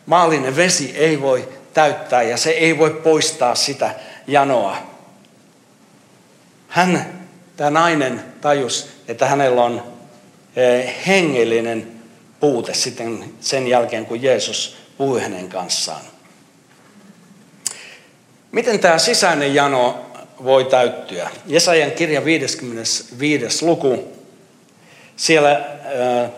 maallinen 0.06 0.56
vesi 0.56 0.94
ei 0.96 1.20
voi 1.20 1.48
täyttää 1.74 2.22
ja 2.22 2.36
se 2.36 2.50
ei 2.50 2.78
voi 2.78 2.90
poistaa 2.90 3.54
sitä 3.54 3.94
janoa. 4.26 4.76
Hän 6.68 7.20
tämä 7.56 7.70
nainen 7.70 8.24
tajus, 8.40 8.88
että 9.08 9.26
hänellä 9.26 9.62
on 9.62 9.82
eh, 10.56 10.94
hengellinen 11.06 11.99
puute 12.40 12.74
sitten 12.74 13.24
sen 13.40 13.66
jälkeen, 13.66 14.06
kun 14.06 14.22
Jeesus 14.22 14.76
puhui 14.98 15.20
hänen 15.20 15.48
kanssaan. 15.48 16.02
Miten 18.52 18.78
tämä 18.78 18.98
sisäinen 18.98 19.54
jano 19.54 20.06
voi 20.44 20.64
täyttyä? 20.64 21.30
Jesajan 21.46 21.90
kirja 21.90 22.24
55. 22.24 23.64
luku. 23.64 24.16
Siellä 25.16 25.60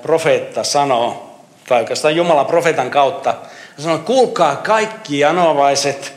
profeetta 0.02 0.64
sanoo, 0.64 1.40
tai 1.68 1.80
oikeastaan 1.80 2.16
Jumalan 2.16 2.46
profeetan 2.46 2.90
kautta, 2.90 3.34
sanoo, 3.78 3.98
kuulkaa 3.98 4.56
kaikki 4.56 5.18
janovaiset, 5.18 6.12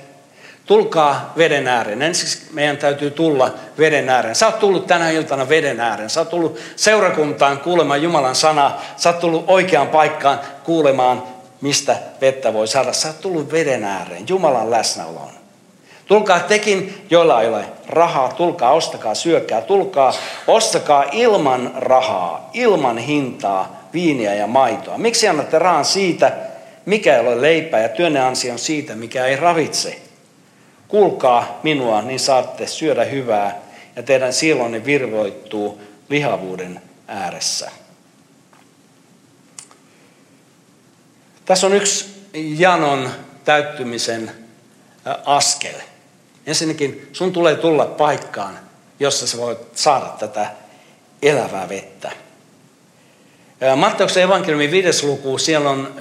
tulkaa 0.66 1.34
veden 1.38 1.68
ääreen. 1.68 2.02
Ensiksi 2.02 2.48
meidän 2.52 2.78
täytyy 2.78 3.12
tulla 3.12 3.54
veden 3.78 4.10
ääreen. 4.10 4.36
Sä 4.36 4.46
oot 4.46 4.60
tullut 4.60 4.88
tänä 4.88 5.10
iltana 5.10 5.50
veden 5.50 5.80
ääreen. 5.80 6.10
Sä 6.10 6.20
oot 6.20 6.30
tullut 6.30 6.60
seurakuntaan 6.76 7.60
kuulemaan 7.60 8.04
Jumalan 8.04 8.36
sanaa. 8.36 8.82
Sä 8.98 9.10
oot 9.10 9.20
tullut 9.20 9.44
oikeaan 9.48 9.88
paikkaan 9.88 10.40
kuulemaan, 10.64 11.24
mistä 11.62 11.96
vettä 12.22 12.54
voi 12.54 12.68
saada. 12.68 12.94
Sä 12.94 13.08
oot 13.08 13.22
tullut 13.22 13.52
veden 13.52 13.84
ääreen, 13.84 14.28
Jumalan 14.30 14.72
läsnäoloon. 14.72 15.36
Tulkaa 16.06 16.40
tekin, 16.40 17.06
joilla 17.10 17.42
ei 17.42 17.48
ole 17.48 17.66
rahaa, 17.88 18.34
tulkaa, 18.34 18.72
ostakaa, 18.72 19.16
syökää, 19.16 19.62
tulkaa, 19.62 20.14
ostakaa 20.48 21.06
ilman 21.12 21.72
rahaa, 21.76 22.50
ilman 22.54 22.98
hintaa, 22.98 23.90
viiniä 23.94 24.34
ja 24.34 24.48
maitoa. 24.48 24.98
Miksi 24.98 25.28
annatte 25.28 25.60
rahan 25.60 25.86
siitä, 25.86 26.32
mikä 26.86 27.16
ei 27.16 27.28
ole 27.28 27.42
leipää 27.42 27.80
ja 27.80 27.90
työnne 27.90 28.24
on 28.24 28.36
siitä, 28.56 28.96
mikä 28.96 29.26
ei 29.26 29.36
ravitse? 29.36 30.05
Kuulkaa 30.88 31.60
minua, 31.64 32.02
niin 32.02 32.20
saatte 32.20 32.68
syödä 32.68 33.04
hyvää 33.04 33.62
ja 33.96 34.04
teidän 34.04 34.34
silonne 34.34 34.86
virvoittuu 34.86 35.82
lihavuuden 36.10 36.82
ääressä. 37.08 37.72
Tässä 41.46 41.68
on 41.68 41.74
yksi 41.74 42.28
janon 42.34 43.10
täyttymisen 43.46 44.32
askel. 45.26 45.76
Ensinnäkin 46.48 47.10
sun 47.14 47.34
tulee 47.34 47.56
tulla 47.56 47.86
paikkaan, 47.86 48.60
jossa 49.00 49.28
sä 49.28 49.38
voit 49.38 49.60
saada 49.76 50.06
tätä 50.06 50.52
elävää 51.22 51.70
vettä. 51.70 52.12
Matteuksen 53.76 54.24
evankeliumin 54.24 54.72
viides 54.72 55.04
luku, 55.04 55.38
siellä 55.38 55.70
on 55.70 55.96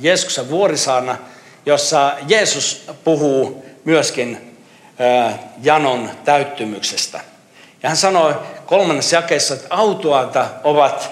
Jeesuksen 0.00 0.50
vuorisaana, 0.50 1.18
jossa 1.66 2.14
Jeesus 2.28 2.84
puhuu 3.04 3.65
myöskin 3.86 4.58
janon 5.62 6.10
täyttymyksestä. 6.24 7.20
Ja 7.82 7.88
hän 7.88 7.96
sanoi 7.96 8.34
kolmannessa 8.66 9.16
jakeessa, 9.16 9.54
että 9.54 9.66
autoata 9.70 10.46
ovat 10.64 11.10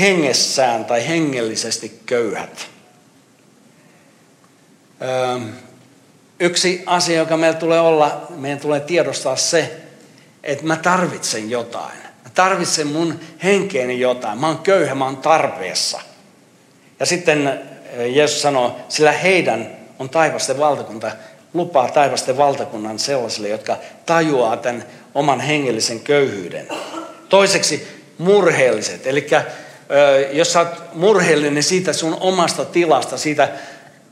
hengessään 0.00 0.84
tai 0.84 1.08
hengellisesti 1.08 2.00
köyhät. 2.06 2.66
Yksi 6.40 6.82
asia, 6.86 7.18
joka 7.18 7.36
meillä 7.36 7.58
tulee 7.58 7.80
olla, 7.80 8.26
meidän 8.30 8.60
tulee 8.60 8.80
tiedostaa 8.80 9.36
se, 9.36 9.76
että 10.42 10.64
mä 10.64 10.76
tarvitsen 10.76 11.50
jotain. 11.50 11.98
Mä 11.98 12.30
tarvitsen 12.34 12.86
mun 12.86 13.20
henkeeni 13.42 14.00
jotain. 14.00 14.38
Mä 14.38 14.46
oon 14.46 14.58
köyhä, 14.58 14.94
mä 14.94 15.04
oon 15.04 15.16
tarpeessa. 15.16 16.00
Ja 17.00 17.06
sitten 17.06 17.60
Jeesus 18.06 18.42
sanoo, 18.42 18.76
sillä 18.88 19.12
heidän 19.12 19.76
on 19.98 20.08
taivasten 20.08 20.58
valtakunta, 20.58 21.10
lupaa 21.54 21.88
taivasten 21.88 22.36
valtakunnan 22.36 22.98
sellaisille, 22.98 23.48
jotka 23.48 23.76
tajuaa 24.06 24.56
tämän 24.56 24.84
oman 25.14 25.40
hengellisen 25.40 26.00
köyhyyden. 26.00 26.68
Toiseksi 27.28 27.88
murheelliset. 28.18 29.06
Eli 29.06 29.26
jos 30.32 30.52
sä 30.52 30.58
oot 30.58 30.94
murheellinen 30.94 31.62
siitä 31.62 31.92
sun 31.92 32.16
omasta 32.20 32.64
tilasta, 32.64 33.18
siitä 33.18 33.48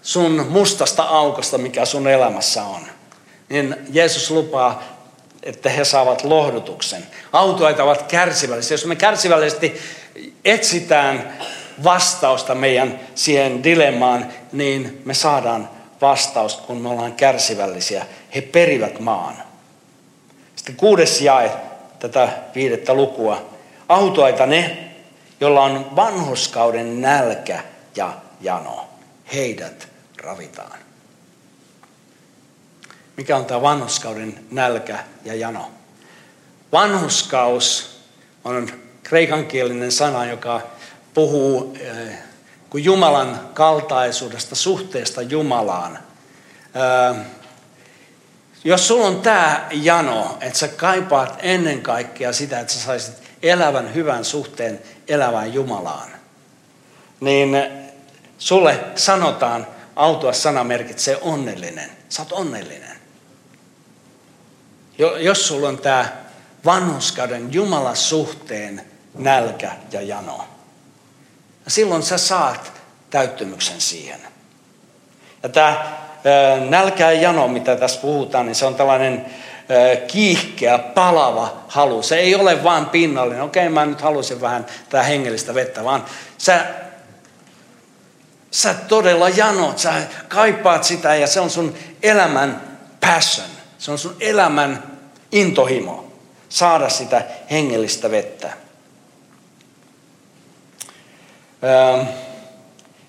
sun 0.02 0.46
mustasta 0.50 1.02
aukosta, 1.02 1.58
mikä 1.58 1.84
sun 1.84 2.08
elämässä 2.08 2.64
on, 2.64 2.80
niin 3.48 3.76
Jeesus 3.90 4.30
lupaa, 4.30 4.82
että 5.42 5.70
he 5.70 5.84
saavat 5.84 6.24
lohdutuksen. 6.24 7.06
Autoit 7.32 7.80
ovat 7.80 8.02
kärsivällisiä. 8.02 8.74
Jos 8.74 8.86
me 8.86 8.96
kärsivällisesti 8.96 9.80
etsitään 10.44 11.32
vastausta 11.84 12.54
meidän 12.54 13.00
siihen 13.14 13.64
dilemmaan, 13.64 14.26
niin 14.52 15.02
me 15.04 15.14
saadaan 15.14 15.68
vastaus, 16.02 16.56
kun 16.56 16.76
me 16.76 16.88
ollaan 16.88 17.12
kärsivällisiä. 17.12 18.06
He 18.34 18.40
perivät 18.40 19.00
maan. 19.00 19.36
Sitten 20.56 20.76
kuudes 20.76 21.20
jae 21.20 21.50
tätä 21.98 22.28
viidettä 22.54 22.94
lukua. 22.94 23.50
Autoita 23.88 24.46
ne, 24.46 24.90
jolla 25.40 25.62
on 25.62 25.96
vanhuskauden 25.96 27.00
nälkä 27.00 27.62
ja 27.96 28.12
jano. 28.40 28.88
Heidät 29.34 29.88
ravitaan. 30.22 30.78
Mikä 33.16 33.36
on 33.36 33.44
tämä 33.44 33.62
vanhuskauden 33.62 34.44
nälkä 34.50 34.98
ja 35.24 35.34
jano? 35.34 35.70
Vanhuskaus 36.72 37.98
on 38.44 38.70
kreikankielinen 39.02 39.92
sana, 39.92 40.24
joka 40.24 40.60
puhuu 41.14 41.76
eh, 41.80 42.18
kuin 42.72 42.84
Jumalan 42.84 43.50
kaltaisuudesta, 43.54 44.54
suhteesta 44.54 45.22
Jumalaan. 45.22 45.98
Eh, 46.74 47.26
jos 48.64 48.88
sulla 48.88 49.06
on 49.06 49.20
tämä 49.20 49.68
jano, 49.72 50.38
että 50.40 50.58
sä 50.58 50.68
kaipaat 50.68 51.38
ennen 51.42 51.82
kaikkea 51.82 52.32
sitä, 52.32 52.60
että 52.60 52.72
sä 52.72 52.80
saisit 52.80 53.14
elävän 53.42 53.94
hyvän 53.94 54.24
suhteen 54.24 54.82
elävään 55.08 55.54
Jumalaan, 55.54 56.10
niin 57.20 57.56
sulle 58.38 58.84
sanotaan, 58.94 59.66
autua 59.96 60.32
sana 60.32 60.64
merkitsee 60.64 61.18
onnellinen. 61.20 61.90
Sä 62.08 62.22
oot 62.22 62.32
onnellinen. 62.32 62.96
Jos 65.18 65.48
sulla 65.48 65.68
on 65.68 65.78
tämä 65.78 66.12
vanhuskauden 66.64 67.52
Jumalan 67.52 67.96
suhteen 67.96 68.84
nälkä 69.14 69.72
ja 69.90 70.02
jano, 70.02 70.51
silloin 71.68 72.02
sä 72.02 72.18
saat 72.18 72.72
täyttymyksen 73.10 73.80
siihen. 73.80 74.20
Ja 75.42 75.48
tämä 75.48 75.84
nälkä 76.68 77.10
ja 77.10 77.20
jano, 77.20 77.48
mitä 77.48 77.76
tässä 77.76 78.00
puhutaan, 78.00 78.46
niin 78.46 78.54
se 78.54 78.66
on 78.66 78.74
tällainen 78.74 79.26
kiihkeä, 80.06 80.78
palava 80.78 81.56
halu. 81.68 82.02
Se 82.02 82.16
ei 82.16 82.34
ole 82.34 82.64
vain 82.64 82.86
pinnallinen, 82.86 83.42
okei 83.42 83.68
mä 83.68 83.86
nyt 83.86 84.00
haluaisin 84.00 84.40
vähän 84.40 84.66
tätä 84.88 85.02
hengellistä 85.02 85.54
vettä, 85.54 85.84
vaan 85.84 86.04
sä 86.38 86.66
Sä 88.52 88.74
todella 88.74 89.28
janot, 89.28 89.78
sä 89.78 89.92
kaipaat 90.28 90.84
sitä 90.84 91.14
ja 91.14 91.26
se 91.26 91.40
on 91.40 91.50
sun 91.50 91.74
elämän 92.02 92.60
passion. 93.00 93.46
Se 93.78 93.90
on 93.90 93.98
sun 93.98 94.16
elämän 94.20 94.82
intohimo 95.32 96.12
saada 96.48 96.88
sitä 96.88 97.24
hengellistä 97.50 98.10
vettä. 98.10 98.52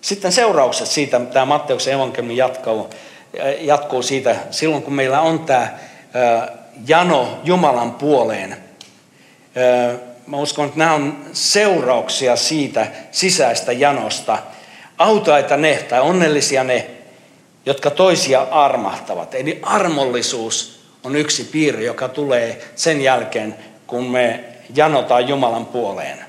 Sitten 0.02 0.32
seuraukset 0.32 0.88
siitä, 0.88 1.20
tämä 1.20 1.46
Matteuksen 1.46 1.94
evankeliumi 1.94 2.38
jatkuu, 2.38 2.90
jatkuu 3.60 4.02
siitä, 4.02 4.36
silloin 4.52 4.84
kun 4.84 4.94
meillä 4.94 5.22
on 5.22 5.40
tämä 5.40 5.68
jano 6.88 7.40
Jumalan 7.44 7.92
puoleen. 7.92 8.58
Mä 10.28 10.38
uskon, 10.38 10.66
että 10.66 10.80
nämä 10.80 10.94
on 10.94 11.26
seurauksia 11.34 12.36
siitä 12.36 12.88
sisäistä 13.12 13.72
janosta– 13.72 14.38
Autaita 14.98 15.58
ne 15.58 15.86
tai 15.90 16.02
onnellisia 16.02 16.64
ne, 16.64 16.88
jotka 17.66 17.92
toisia 17.92 18.42
armahtavat. 18.42 19.36
Eli 19.36 19.60
armollisuus 19.62 20.84
on 21.04 21.16
yksi 21.16 21.44
piirre, 21.44 21.84
joka 21.84 22.10
tulee 22.10 22.72
sen 22.76 23.02
jälkeen, 23.02 23.56
kun 23.88 24.04
me 24.04 24.44
janotaan 24.76 25.28
Jumalan 25.28 25.66
puoleen. 25.66 26.23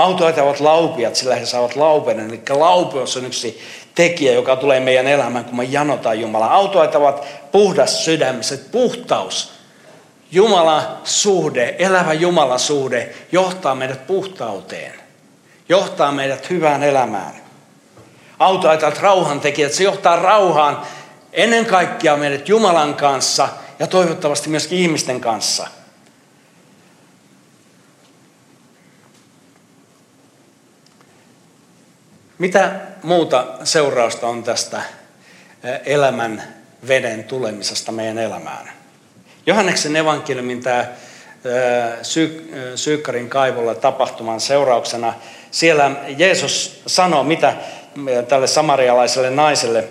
Autoita 0.00 0.42
ovat 0.42 0.60
laupiat, 0.60 1.16
sillä 1.16 1.34
he 1.34 1.46
saavat 1.46 1.76
laupeuden. 1.76 2.28
Eli 2.28 2.42
laupeus 2.48 3.16
on 3.16 3.26
yksi 3.26 3.60
tekijä, 3.94 4.32
joka 4.32 4.56
tulee 4.56 4.80
meidän 4.80 5.06
elämään, 5.06 5.44
kun 5.44 5.56
me 5.56 5.64
janotaan 5.64 6.20
Jumalaa. 6.20 6.54
Autoita 6.54 6.98
ovat 6.98 7.24
puhdas 7.52 8.04
sydämiset, 8.04 8.70
puhtaus. 8.70 9.52
Jumala 10.32 11.00
suhde, 11.04 11.74
elävä 11.78 12.12
Jumala 12.12 12.58
suhde 12.58 13.14
johtaa 13.32 13.74
meidät 13.74 14.06
puhtauteen. 14.06 14.94
Johtaa 15.68 16.12
meidät 16.12 16.50
hyvään 16.50 16.82
elämään 16.82 17.40
autoaitat 18.40 18.98
rauhantekijät, 18.98 19.72
se 19.72 19.84
johtaa 19.84 20.16
rauhaan 20.16 20.82
ennen 21.32 21.66
kaikkea 21.66 22.16
meidät 22.16 22.48
Jumalan 22.48 22.94
kanssa 22.94 23.48
ja 23.78 23.86
toivottavasti 23.86 24.48
myöskin 24.48 24.78
ihmisten 24.78 25.20
kanssa. 25.20 25.66
Mitä 32.40 32.70
muuta 33.02 33.46
seurausta 33.64 34.26
on 34.26 34.42
tästä 34.42 34.82
elämän 35.86 36.42
veden 36.88 37.24
tulemisesta 37.24 37.92
meidän 37.92 38.18
elämään? 38.18 38.70
Johanneksen 39.46 39.96
evankeliumin 39.96 40.62
tämä 40.62 40.86
Syykkarin 42.74 43.28
kaivolla 43.28 43.74
tapahtuman 43.74 44.40
seurauksena. 44.40 45.14
Siellä 45.50 45.90
Jeesus 46.16 46.82
sanoo, 46.86 47.24
mitä 47.24 47.54
tälle 48.28 48.46
samarialaiselle 48.46 49.30
naiselle 49.30 49.84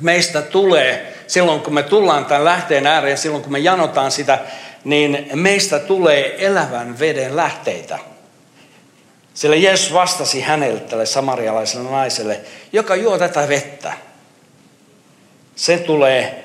meistä 0.00 0.42
tulee, 0.42 1.14
silloin 1.26 1.60
kun 1.60 1.74
me 1.74 1.82
tullaan 1.82 2.26
tämän 2.26 2.44
lähteen 2.44 2.86
ääreen, 2.86 3.18
silloin 3.18 3.42
kun 3.42 3.52
me 3.52 3.58
janotaan 3.58 4.10
sitä, 4.10 4.38
niin 4.84 5.28
meistä 5.34 5.78
tulee 5.78 6.46
elävän 6.46 6.98
veden 6.98 7.36
lähteitä. 7.36 7.98
Sillä 9.34 9.56
Jeesus 9.56 9.92
vastasi 9.92 10.40
hänelle, 10.40 10.80
tälle 10.80 11.06
samarialaiselle 11.06 11.90
naiselle, 11.90 12.40
joka 12.72 12.96
juo 12.96 13.18
tätä 13.18 13.48
vettä. 13.48 13.92
Se 15.56 15.78
tulee 15.78 16.44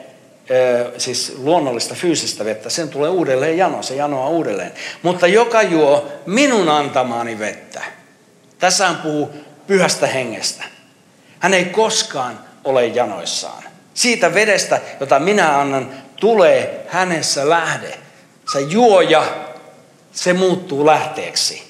siis 0.98 1.36
luonnollista 1.38 1.96
fyysistä 1.96 2.46
vettä, 2.46 2.70
sen 2.70 2.90
tulee 2.90 3.10
uudelleen 3.10 3.58
jano, 3.58 3.84
se 3.84 3.96
janoaa 3.96 4.30
uudelleen. 4.30 4.72
Mutta 5.02 5.28
joka 5.28 5.62
juo 5.62 6.08
minun 6.26 6.70
antamaani 6.70 7.40
vettä. 7.40 7.84
Tässä 8.60 8.88
hän 8.88 8.96
puhuu 8.98 9.30
pyhästä 9.68 10.08
hengestä. 10.08 10.64
Hän 11.40 11.54
ei 11.54 11.66
koskaan 11.66 12.40
ole 12.64 12.86
janoissaan. 12.86 13.64
Siitä 13.94 14.34
vedestä, 14.34 14.82
jota 15.00 15.20
minä 15.20 15.60
annan, 15.60 15.92
tulee 16.16 16.86
hänessä 16.88 17.50
lähde. 17.50 17.98
Se 18.52 18.60
juoja, 18.60 19.24
se 20.12 20.34
muuttuu 20.34 20.86
lähteeksi. 20.86 21.69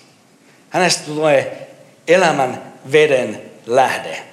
Hänestä 0.70 1.06
tulee 1.06 1.70
elämän 2.08 2.64
veden 2.92 3.42
lähde, 3.66 4.24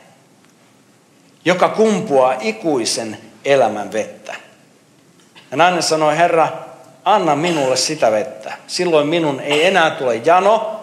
joka 1.45 1.69
kumpuaa 1.69 2.37
ikuisen 2.41 3.19
elämän 3.45 3.93
vettä. 3.93 4.35
Ja 5.51 5.57
nainen 5.57 5.83
sanoi, 5.83 6.17
Herra, 6.17 6.49
anna 7.05 7.37
minulle 7.37 7.77
sitä 7.77 8.11
vettä. 8.11 8.53
Silloin 8.67 9.09
minun 9.09 9.41
ei 9.41 9.67
enää 9.67 9.91
tule 9.91 10.17
jano, 10.17 10.81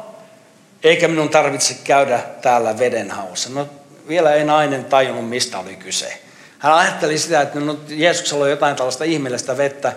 eikä 0.84 1.08
minun 1.08 1.30
tarvitse 1.30 1.76
käydä 1.84 2.20
täällä 2.42 2.80
vedenhaussa. 2.80 3.50
No, 3.50 3.68
vielä 4.08 4.34
ei 4.34 4.44
nainen 4.44 4.86
tajunnut, 4.86 5.30
mistä 5.30 5.60
oli 5.60 5.76
kyse. 5.76 6.20
Hän 6.60 6.74
ajatteli 6.74 7.18
sitä, 7.18 7.42
että 7.42 7.60
no, 7.60 7.78
Jeesuksella 7.88 8.44
on 8.44 8.50
jotain 8.50 8.76
tällaista 8.76 9.04
ihmeellistä 9.04 9.58
vettä, 9.58 9.94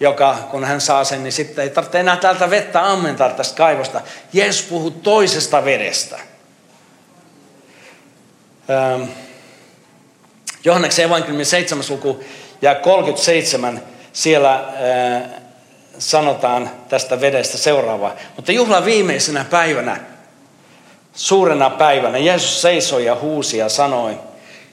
joka 0.00 0.38
kun 0.50 0.64
hän 0.64 0.80
saa 0.80 1.04
sen, 1.04 1.22
niin 1.22 1.32
sitten 1.32 1.62
ei 1.62 1.70
tarvitse 1.70 2.00
enää 2.00 2.16
täältä 2.16 2.50
vettä 2.50 2.90
ammentaa 2.90 3.28
tästä 3.28 3.56
kaivosta. 3.56 4.00
Jeesus 4.32 4.66
puhuu 4.66 4.90
toisesta 4.90 5.64
vedestä. 5.64 6.18
Ähm. 8.70 9.02
Johanneksen 10.64 11.04
evankeliumin 11.04 11.46
7. 11.46 11.84
luku 11.88 12.24
ja 12.62 12.74
37 12.74 13.82
siellä 14.12 14.54
äh, 14.54 15.22
sanotaan 15.98 16.70
tästä 16.88 17.20
vedestä 17.20 17.58
seuraavaa. 17.58 18.14
Mutta 18.36 18.52
juhlan 18.52 18.84
viimeisenä 18.84 19.44
päivänä, 19.50 20.00
suurena 21.14 21.70
päivänä, 21.70 22.18
Jeesus 22.18 22.62
seisoi 22.62 23.04
ja 23.04 23.14
huusi 23.14 23.58
ja 23.58 23.68
sanoi, 23.68 24.18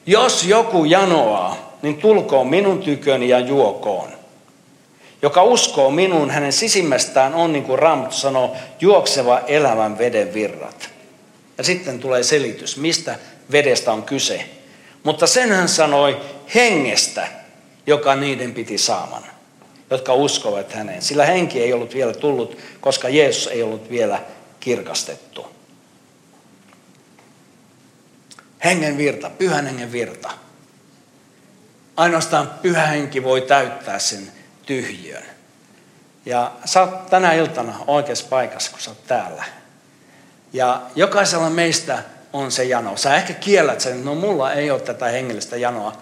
jos 0.06 0.44
joku 0.44 0.86
janoaa, 0.86 1.78
niin 1.82 1.98
tulkoon 1.98 2.48
minun 2.48 2.80
tyköni 2.80 3.30
ja 3.30 3.40
juokoon. 3.40 4.23
Joka 5.24 5.44
uskoo 5.44 5.92
minuun, 5.92 6.32
hänen 6.32 6.54
sisimmästään 6.54 7.34
on, 7.34 7.54
niin 7.54 7.64
kuin 7.64 7.80
Raamattu 7.80 8.16
sanoo, 8.16 8.56
juokseva 8.82 9.40
elämän 9.40 9.98
veden 9.98 10.34
virrat. 10.34 10.90
Ja 11.58 11.64
sitten 11.64 12.00
tulee 12.00 12.24
selitys, 12.24 12.78
mistä 12.78 13.20
vedestä 13.52 13.92
on 13.92 14.04
kyse. 14.04 14.50
Mutta 15.04 15.28
sen 15.28 15.52
hän 15.52 15.70
sanoi 15.70 16.22
hengestä, 16.56 17.28
joka 17.88 18.16
niiden 18.16 18.54
piti 18.54 18.78
saaman, 18.78 19.24
jotka 19.90 20.14
uskovat 20.14 20.74
häneen. 20.74 21.02
Sillä 21.02 21.26
henki 21.26 21.62
ei 21.62 21.74
ollut 21.74 21.94
vielä 21.94 22.14
tullut, 22.14 22.58
koska 22.82 23.10
Jeesus 23.10 23.48
ei 23.48 23.64
ollut 23.64 23.90
vielä 23.90 24.22
kirkastettu. 24.60 25.48
Hengen 28.64 28.98
virta, 28.98 29.30
pyhän 29.30 29.66
hengen 29.66 29.92
virta. 29.92 30.32
Ainoastaan 31.96 32.52
pyhä 32.62 32.86
henki 32.86 33.24
voi 33.24 33.42
täyttää 33.42 34.00
sen 34.00 34.43
tyhjiön. 34.66 35.24
Ja 36.26 36.52
sä 36.66 36.82
oot 36.82 37.10
tänä 37.10 37.34
iltana 37.34 37.74
oikeassa 37.88 38.26
paikassa, 38.30 38.72
kun 38.72 38.80
sä 38.80 38.92
oot 38.92 39.08
täällä. 39.08 39.44
Ja 40.54 40.82
jokaisella 40.96 41.50
meistä 41.50 42.04
on 42.34 42.52
se 42.52 42.64
jano. 42.64 42.98
Sä 42.98 43.16
ehkä 43.16 43.34
kiellät 43.34 43.82
sen, 43.82 43.94
että 43.94 44.06
no 44.06 44.16
mulla 44.16 44.54
ei 44.54 44.72
ole 44.72 44.80
tätä 44.80 45.06
hengellistä 45.06 45.58
janoa. 45.58 45.94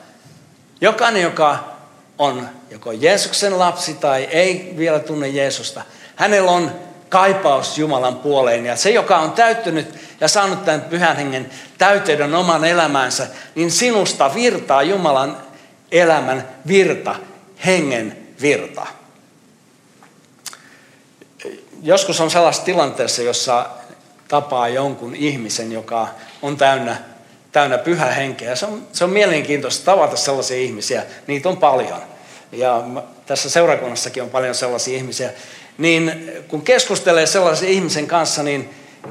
Jokainen, 0.82 1.21
joka 1.21 1.71
on 2.17 2.50
joko 2.69 2.91
Jeesuksen 2.91 3.60
lapsi 3.60 3.93
tai 3.93 4.24
ei 4.24 4.74
vielä 4.78 5.00
tunne 5.00 5.28
Jeesusta, 5.28 5.82
hänellä 6.15 6.52
on 6.52 6.71
kaipaus 7.10 7.78
Jumalan 7.78 8.15
puoleen. 8.15 8.65
Ja 8.65 8.76
se, 8.76 8.89
joka 8.89 9.17
on 9.17 9.32
täyttynyt 9.32 9.95
ja 10.21 10.28
saanut 10.28 10.65
tämän 10.65 10.82
pyhän 10.82 11.15
hengen 11.15 11.50
täyteyden 11.78 12.36
oman 12.36 12.65
elämänsä, 12.65 13.28
niin 13.56 13.71
sinusta 13.71 14.34
virtaa 14.34 14.84
Jumalan 14.84 15.38
elämän 15.91 16.47
virta, 16.67 17.15
hengen 17.65 18.21
virta. 18.41 18.88
Joskus 21.84 22.21
on 22.21 22.32
sellaisessa 22.32 22.65
tilanteessa, 22.65 23.21
jossa 23.21 23.69
tapaa 24.27 24.67
jonkun 24.67 25.15
ihmisen, 25.15 25.71
joka 25.71 26.08
on 26.41 26.58
täynnä, 26.58 26.97
täynnä 27.51 27.77
pyhä 27.77 28.06
henkeä. 28.06 28.56
Se 28.56 28.65
on, 28.65 28.88
se 28.93 29.04
on 29.04 29.10
mielenkiintoista 29.10 29.86
tavata 29.86 30.15
sellaisia 30.15 30.58
ihmisiä. 30.58 31.04
Niitä 31.27 31.49
on 31.49 31.58
paljon. 31.58 32.01
Ja 32.51 32.84
tässä 33.25 33.49
seurakunnassakin 33.49 34.23
on 34.23 34.30
paljon 34.30 34.56
sellaisia 34.56 34.97
ihmisiä. 34.97 35.32
Niin 35.77 36.32
kun 36.47 36.62
keskustelee 36.62 37.25
sellaisen 37.25 37.69
ihmisen 37.69 38.08
kanssa, 38.08 38.43
niin 38.43 38.69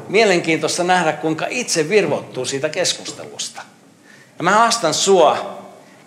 mielenkiintoista 0.09 0.85
nähdä, 0.85 1.13
kuinka 1.13 1.47
itse 1.51 1.89
virvottuu 1.89 2.45
siitä 2.45 2.69
keskustelusta. 2.69 3.63
Ja 4.39 4.45
mä 4.45 4.51
haastan 4.51 4.95
sua 4.95 5.60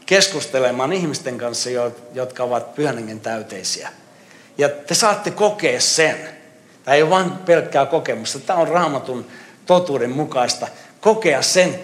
keskustelemaan 0.06 0.94
ihmisten 0.94 1.38
kanssa, 1.38 1.70
jotka 2.14 2.44
ovat 2.44 2.76
pyhän 2.76 3.20
täyteisiä. 3.20 3.90
Ja 4.58 4.70
te 4.70 4.96
saatte 4.96 5.32
kokea 5.32 5.82
sen. 5.82 6.18
Tämä 6.84 6.96
ei 6.96 7.02
ole 7.02 7.10
vain 7.10 7.32
pelkkää 7.32 7.86
kokemusta. 7.86 8.40
Tämä 8.40 8.60
on 8.60 8.68
raamatun 8.68 9.26
totuuden 9.66 10.12
mukaista. 10.12 10.68
Kokea 11.02 11.42
sen, 11.42 11.80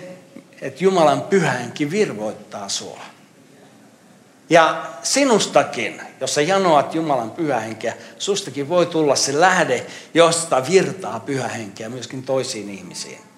että 0.61 0.83
Jumalan 0.83 1.21
pyhänkin 1.21 1.91
virvoittaa 1.91 2.69
sua. 2.69 2.99
Ja 4.49 4.85
sinustakin, 5.03 6.01
jos 6.21 6.35
sä 6.35 6.41
janoat 6.41 6.95
Jumalan 6.95 7.31
pyhähenkeä, 7.31 7.93
sustakin 8.17 8.69
voi 8.69 8.85
tulla 8.85 9.15
se 9.15 9.39
lähde, 9.39 9.85
josta 10.13 10.67
virtaa 10.69 11.19
pyhähenkeä 11.19 11.89
myöskin 11.89 12.23
toisiin 12.23 12.69
ihmisiin. 12.69 13.28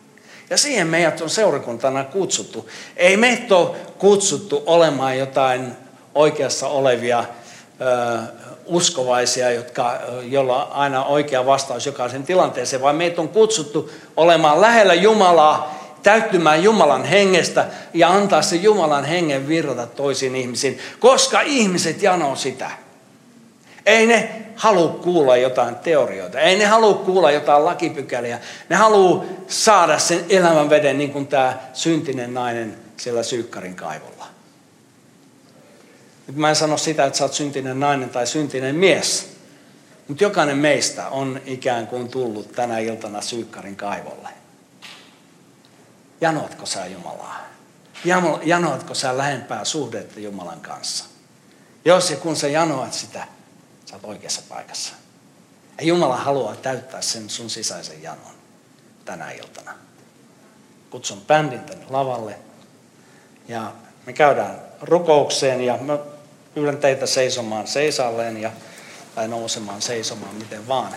Ja 0.52 0.58
siihen 0.58 0.88
meidät 0.88 1.22
on 1.22 1.30
seurakuntana 1.30 2.04
kutsuttu. 2.04 2.70
Ei 2.98 3.18
meitä 3.18 3.56
ole 3.56 3.76
kutsuttu 3.98 4.64
olemaan 4.66 5.18
jotain 5.18 5.72
oikeassa 6.16 6.68
olevia 6.68 7.20
ö, 7.20 8.20
uskovaisia, 8.66 9.52
jotka, 9.52 10.00
jolla 10.22 10.66
on 10.66 10.72
aina 10.72 11.06
oikea 11.06 11.46
vastaus 11.46 11.86
jokaisen 11.86 12.24
tilanteeseen, 12.24 12.82
vaan 12.82 12.96
meitä 12.96 13.22
on 13.22 13.30
kutsuttu 13.30 13.92
olemaan 14.18 14.62
lähellä 14.62 14.94
Jumalaa, 14.94 15.80
täyttymään 16.04 16.64
Jumalan 16.64 17.04
hengestä 17.04 17.66
ja 17.94 18.10
antaa 18.10 18.42
se 18.42 18.56
Jumalan 18.56 19.06
hengen 19.06 19.48
virrata 19.48 19.88
toisiin 19.88 20.36
ihmisiin, 20.36 20.80
koska 21.00 21.42
ihmiset 21.42 22.04
janoo 22.04 22.36
sitä. 22.36 22.72
Ei 23.86 24.08
ne 24.08 24.46
halua 24.56 24.90
kuulla 24.90 25.38
jotain 25.38 25.76
teorioita. 25.76 26.40
Ei 26.40 26.58
ne 26.58 26.66
halua 26.66 26.94
kuulla 26.94 27.32
jotain 27.32 27.66
lakipykäliä. 27.66 28.40
Ne 28.70 28.76
haluaa 28.76 29.24
saada 29.48 30.00
sen 30.00 30.26
elämän 30.30 30.70
veden 30.70 30.98
niin 30.98 31.12
kuin 31.12 31.28
tämä 31.28 31.60
syntinen 31.74 32.34
nainen 32.34 32.78
siellä 32.98 33.24
Syykkarin 33.24 33.76
kaivolla. 33.76 34.28
Nyt 36.28 36.36
mä 36.36 36.50
en 36.50 36.56
sano 36.56 36.78
sitä, 36.78 37.06
että 37.06 37.18
sä 37.18 37.24
oot 37.24 37.34
syntinen 37.34 37.80
nainen 37.80 38.10
tai 38.10 38.28
syntinen 38.28 38.76
mies. 38.76 39.32
Mutta 40.08 40.24
jokainen 40.24 40.58
meistä 40.58 41.10
on 41.10 41.42
ikään 41.46 41.88
kuin 41.88 42.10
tullut 42.10 42.52
tänä 42.52 42.80
iltana 42.80 43.22
Syykkarin 43.22 43.76
kaivolle. 43.76 44.30
Janoatko 46.22 46.66
sä 46.66 46.86
Jumalaa? 46.86 47.40
Janoatko 48.44 48.94
sä 48.94 49.18
lähempää 49.18 49.66
suhdetta 49.66 50.20
Jumalan 50.20 50.60
kanssa? 50.60 51.06
Jos 51.86 52.12
ja 52.12 52.18
kun 52.18 52.36
sä 52.36 52.48
janoat 52.48 52.94
sitä, 52.94 53.28
Sä 53.92 53.98
oot 53.98 54.06
oikeassa 54.06 54.42
paikassa. 54.50 54.94
Ja 55.78 55.86
Jumala 55.86 56.18
haluaa 56.18 56.56
täyttää 56.56 57.02
sen 57.02 57.30
sun 57.30 57.50
sisäisen 57.50 58.04
janon 58.04 58.36
tänä 59.06 59.32
iltana. 59.32 59.72
Kutsun 60.90 61.22
bändin 61.22 61.60
tänne 61.60 61.86
lavalle. 61.90 62.40
Ja 63.48 63.72
me 64.06 64.14
käydään 64.14 64.62
rukoukseen 64.82 65.62
ja 65.62 65.78
mä 65.78 65.98
pyydän 66.54 66.78
teitä 66.78 67.06
seisomaan 67.06 67.68
seisalleen 67.68 68.38
ja, 68.42 68.52
tai 69.16 69.28
nousemaan 69.28 69.82
seisomaan 69.82 70.36
miten 70.36 70.68
vaan. 70.68 70.96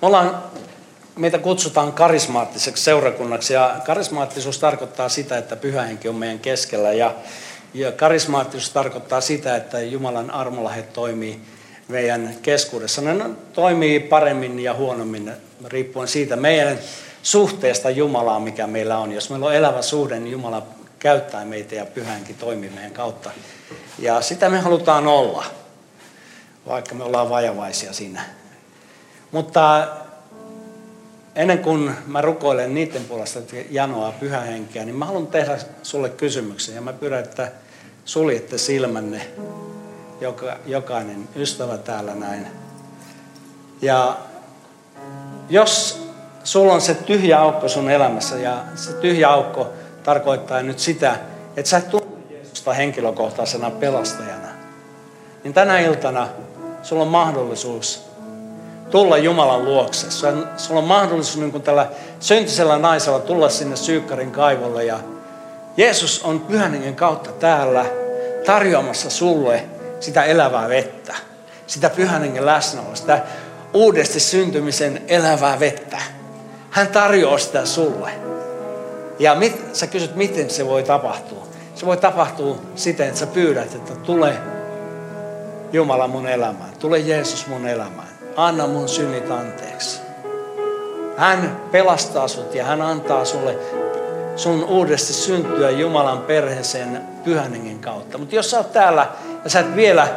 Me 0.00 0.06
ollaan, 0.06 0.44
meitä 1.16 1.38
kutsutaan 1.38 1.92
karismaattiseksi 1.92 2.84
seurakunnaksi 2.84 3.54
ja 3.54 3.80
karismaattisuus 3.86 4.58
tarkoittaa 4.58 5.08
sitä, 5.08 5.38
että 5.38 5.56
pyhä 5.56 5.82
henki 5.82 6.08
on 6.08 6.14
meidän 6.14 6.38
keskellä 6.38 6.92
ja 6.92 7.14
Ja 7.74 7.92
karismaattisuus 7.92 8.70
tarkoittaa 8.70 9.20
sitä, 9.20 9.56
että 9.56 9.80
Jumalan 9.80 10.30
armolahe 10.30 10.82
toimii 10.82 11.40
meidän 11.88 12.34
keskuudessa. 12.42 13.02
Ne 13.02 13.30
toimii 13.52 14.00
paremmin 14.00 14.60
ja 14.60 14.74
huonommin 14.74 15.32
riippuen 15.66 16.08
siitä 16.08 16.36
meidän 16.36 16.78
suhteesta 17.22 17.90
Jumalaan, 17.90 18.42
mikä 18.42 18.66
meillä 18.66 18.98
on. 18.98 19.12
Jos 19.12 19.30
meillä 19.30 19.46
on 19.46 19.54
elävä 19.54 19.82
suhde, 19.82 20.20
niin 20.20 20.32
Jumala 20.32 20.66
käyttää 20.98 21.44
meitä 21.44 21.74
ja 21.74 21.86
pyhänkin 21.86 22.36
toimii 22.36 22.70
meidän 22.70 22.90
kautta. 22.90 23.30
Ja 23.98 24.20
sitä 24.20 24.48
me 24.48 24.58
halutaan 24.58 25.06
olla, 25.06 25.44
vaikka 26.68 26.94
me 26.94 27.04
ollaan 27.04 27.30
vajavaisia 27.30 27.92
siinä. 27.92 28.24
Mutta 29.30 29.88
ennen 31.40 31.58
kuin 31.58 31.90
mä 32.06 32.20
rukoilen 32.20 32.74
niiden 32.74 33.04
puolesta, 33.04 33.38
että 33.38 33.56
janoaa 33.70 34.12
pyhähenkeä, 34.12 34.84
niin 34.84 34.96
mä 34.96 35.04
haluan 35.04 35.26
tehdä 35.26 35.58
sulle 35.82 36.08
kysymyksen. 36.08 36.74
Ja 36.74 36.80
mä 36.80 36.92
pyydän, 36.92 37.24
että 37.24 37.52
suljette 38.04 38.58
silmänne, 38.58 39.26
joka, 40.20 40.56
jokainen 40.66 41.28
ystävä 41.36 41.78
täällä 41.78 42.14
näin. 42.14 42.46
Ja 43.82 44.18
jos 45.50 46.02
sulla 46.44 46.72
on 46.72 46.80
se 46.80 46.94
tyhjä 46.94 47.40
aukko 47.40 47.68
sun 47.68 47.90
elämässä, 47.90 48.36
ja 48.36 48.64
se 48.74 48.92
tyhjä 48.92 49.28
aukko 49.28 49.68
tarkoittaa 50.02 50.62
nyt 50.62 50.78
sitä, 50.78 51.16
että 51.56 51.70
sä 51.70 51.76
et 51.76 51.90
tunne 51.90 52.06
Jeesusta 52.30 52.72
henkilökohtaisena 52.72 53.70
pelastajana, 53.70 54.48
niin 55.44 55.54
tänä 55.54 55.78
iltana 55.78 56.28
sulla 56.82 57.02
on 57.02 57.08
mahdollisuus 57.08 58.09
tulla 58.90 59.18
Jumalan 59.18 59.64
luokse. 59.64 60.10
Sulla 60.10 60.80
on 60.80 60.84
mahdollisuus 60.84 61.36
niin 61.36 61.52
kuin 61.52 61.62
tällä 61.62 61.88
syntisellä 62.20 62.78
naisella 62.78 63.18
tulla 63.18 63.48
sinne 63.48 63.76
Syykkarin 63.76 64.30
kaivolle 64.30 64.84
ja 64.84 64.98
Jeesus 65.76 66.22
on 66.22 66.40
pyhän 66.40 66.94
kautta 66.94 67.32
täällä 67.32 67.86
tarjoamassa 68.46 69.10
sulle 69.10 69.64
sitä 70.00 70.24
elävää 70.24 70.68
vettä, 70.68 71.14
sitä 71.66 71.90
pyhän 71.90 72.46
läsnäoloa, 72.46 72.94
sitä 72.94 73.22
uudesti 73.74 74.20
syntymisen 74.20 75.02
elävää 75.08 75.60
vettä. 75.60 75.98
Hän 76.70 76.88
tarjoaa 76.88 77.38
sitä 77.38 77.66
sulle. 77.66 78.10
Ja 79.18 79.34
mit, 79.34 79.76
sä 79.76 79.86
kysyt, 79.86 80.16
miten 80.16 80.50
se 80.50 80.66
voi 80.66 80.82
tapahtua. 80.82 81.46
Se 81.74 81.86
voi 81.86 81.96
tapahtua 81.96 82.58
siten, 82.74 83.08
että 83.08 83.20
sä 83.20 83.26
pyydät, 83.26 83.74
että 83.74 83.94
tule 83.94 84.36
Jumala 85.72 86.08
mun 86.08 86.28
elämään. 86.28 86.70
Tule 86.78 86.98
Jeesus 86.98 87.46
mun 87.46 87.66
elämään. 87.66 88.09
Anna 88.36 88.66
mun 88.66 88.88
synnit 88.88 89.30
anteeksi. 89.30 90.00
Hän 91.16 91.60
pelastaa 91.72 92.28
sut 92.28 92.54
ja 92.54 92.64
hän 92.64 92.82
antaa 92.82 93.24
sulle 93.24 93.58
sun 94.36 94.64
uudesti 94.64 95.12
syntyä 95.12 95.70
Jumalan 95.70 96.18
perheeseen 96.18 97.02
pyhän 97.24 97.78
kautta. 97.80 98.18
Mutta 98.18 98.34
jos 98.34 98.50
sä 98.50 98.56
oot 98.56 98.72
täällä 98.72 99.08
ja 99.44 99.50
sä 99.50 99.60
et 99.60 99.76
vielä 99.76 100.08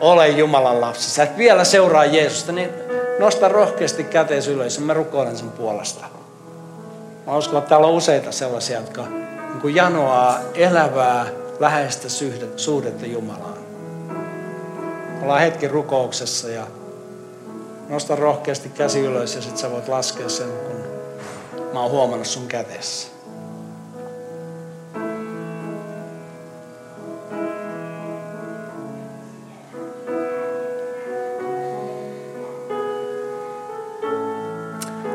ole 0.00 0.28
Jumalan 0.28 0.80
lapsi, 0.80 1.10
sä 1.10 1.22
et 1.22 1.36
vielä 1.36 1.64
seuraa 1.64 2.04
Jeesusta, 2.04 2.52
niin 2.52 2.70
nosta 3.18 3.48
rohkeasti 3.48 4.04
käteesi 4.04 4.52
ylös 4.52 4.76
ja 4.76 4.82
mä 4.82 4.94
rukoilen 4.94 5.36
sen 5.36 5.50
puolesta. 5.50 6.04
Mä 7.26 7.36
uskon, 7.36 7.58
että 7.58 7.68
täällä 7.68 7.86
on 7.86 7.94
useita 7.94 8.32
sellaisia, 8.32 8.78
jotka 8.78 9.04
niin 9.62 9.74
janoaa 9.74 10.38
elävää, 10.54 11.26
läheistä 11.60 12.08
suhdetta 12.56 13.06
Jumalaan. 13.06 13.58
Ollaan 15.22 15.40
hetki 15.40 15.68
rukouksessa 15.68 16.48
ja 16.48 16.66
nosta 17.88 18.16
rohkeasti 18.16 18.68
käsi 18.68 19.00
ylös 19.00 19.34
ja 19.34 19.42
sitten 19.42 19.58
sä 19.58 19.70
voit 19.70 19.88
laskea 19.88 20.28
sen, 20.28 20.48
kun 20.48 20.84
mä 21.72 21.80
oon 21.80 21.90
huomannut 21.90 22.26
sun 22.26 22.48
kädessä. 22.48 23.08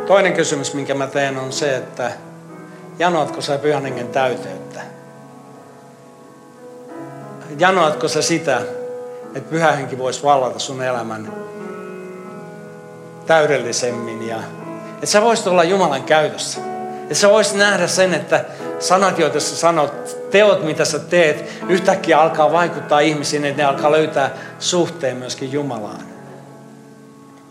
Toinen 0.07 0.33
kysymys, 0.33 0.73
minkä 0.73 0.93
mä 0.93 1.07
teen, 1.07 1.37
on 1.37 1.51
se, 1.51 1.75
että 1.75 2.11
janoatko 2.99 3.41
sä 3.41 3.57
pyhän 3.57 3.83
hengen 3.83 4.07
täyteyttä? 4.07 4.81
Janoatko 7.59 8.07
sä 8.07 8.21
sitä, 8.21 8.61
että 9.35 9.49
pyhä 9.49 9.71
henki 9.71 9.97
voisi 9.97 10.23
vallata 10.23 10.59
sun 10.59 10.81
elämän 10.81 11.33
täydellisemmin 13.25 14.27
ja 14.27 14.37
että 14.93 15.05
sä 15.05 15.21
voisit 15.21 15.47
olla 15.47 15.63
Jumalan 15.63 16.03
käytössä. 16.03 16.61
Että 17.01 17.15
sä 17.15 17.29
voisit 17.29 17.57
nähdä 17.57 17.87
sen, 17.87 18.13
että 18.13 18.45
sanat, 18.79 19.19
joita 19.19 19.39
sä 19.39 19.55
sanot, 19.55 20.17
teot, 20.31 20.63
mitä 20.63 20.85
sä 20.85 20.99
teet, 20.99 21.45
yhtäkkiä 21.69 22.21
alkaa 22.21 22.51
vaikuttaa 22.51 22.99
ihmisiin, 22.99 23.45
että 23.45 23.61
ne 23.61 23.67
alkaa 23.67 23.91
löytää 23.91 24.29
suhteen 24.59 25.17
myöskin 25.17 25.51
Jumalaan. 25.51 26.01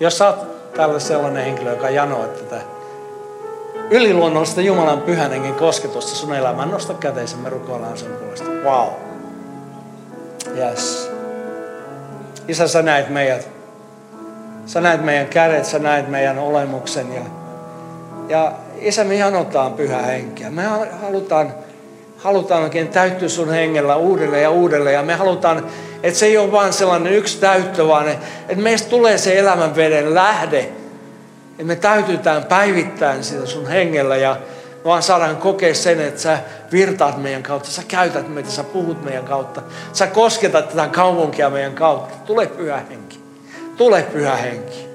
Jos 0.01 0.19
sä 0.19 0.27
oot 0.27 0.73
tällä 0.75 0.99
sellainen 0.99 1.45
henkilö, 1.45 1.71
joka 1.71 1.91
janoo 1.91 2.27
tätä 2.27 2.61
yliluonnollista 3.91 4.61
Jumalan 4.61 5.01
pyhän 5.01 5.31
hengen 5.31 5.55
kosketusta 5.55 6.17
sun 6.17 6.35
elämään, 6.35 6.71
nosta 6.71 6.95
käteisen, 6.95 7.39
me 7.39 7.51
rukoillaan 7.51 7.99
sen 7.99 8.13
puolesta. 8.13 8.51
Wow. 8.51 8.89
Yes. 10.57 11.11
Isä, 12.49 12.69
sä 12.69 12.83
näet 12.83 13.09
meidät 13.09 13.62
Sä 14.67 14.81
näet 14.81 15.05
meidän 15.05 15.27
kädet, 15.27 15.65
sä 15.65 15.79
näet 15.79 16.09
meidän 16.09 16.39
olemuksen. 16.39 17.07
Ja, 17.15 17.23
ja 18.29 18.53
Isä, 18.81 19.05
me 19.05 19.15
janotaan 19.15 19.73
pyhä 19.73 20.03
henkeä. 20.03 20.51
Me 20.51 20.63
halutaan, 21.03 21.55
halutaan 22.19 22.63
oikein 22.63 22.89
täyttyä 22.89 23.29
sun 23.29 23.51
hengellä 23.51 23.97
uudelleen 23.97 24.43
ja 24.43 24.51
uudelleen. 24.51 24.95
Ja 24.95 25.03
me 25.03 25.15
halutaan, 25.15 25.67
että 26.03 26.19
se 26.19 26.27
ei 26.27 26.39
ole 26.39 26.53
vain 26.53 26.73
sellainen 26.73 27.13
yksi 27.13 27.41
täyttö, 27.41 27.89
vaan 27.89 28.09
että 28.09 28.63
meistä 28.63 28.91
tulee 28.91 29.19
se 29.19 29.39
elämänveden 29.39 30.15
lähde. 30.15 30.59
Että 31.51 31.65
me 31.65 31.77
täytytään 31.77 32.45
päivittäin 32.45 33.25
sitä 33.25 33.47
sun 33.47 33.67
hengellä 33.67 34.17
ja 34.17 34.37
vaan 34.85 35.03
saadaan 35.03 35.37
kokea 35.37 35.75
sen, 35.75 36.01
että 36.01 36.21
sä 36.21 36.39
virtaat 36.73 37.23
meidän 37.23 37.43
kautta, 37.43 37.71
sä 37.71 37.83
käytät 37.89 38.29
meitä, 38.29 38.51
sä 38.51 38.65
puhut 38.65 39.05
meidän 39.05 39.25
kautta, 39.25 39.63
sä 39.93 40.07
kosketat 40.07 40.69
tätä 40.69 40.89
kaupunkia 40.89 41.51
meidän 41.51 41.75
kautta. 41.75 42.15
Tule 42.27 42.47
pyhä 42.47 42.83
henki. 42.91 43.22
Tule 43.83 44.03
pyhä 44.03 44.37
henki. 44.37 44.87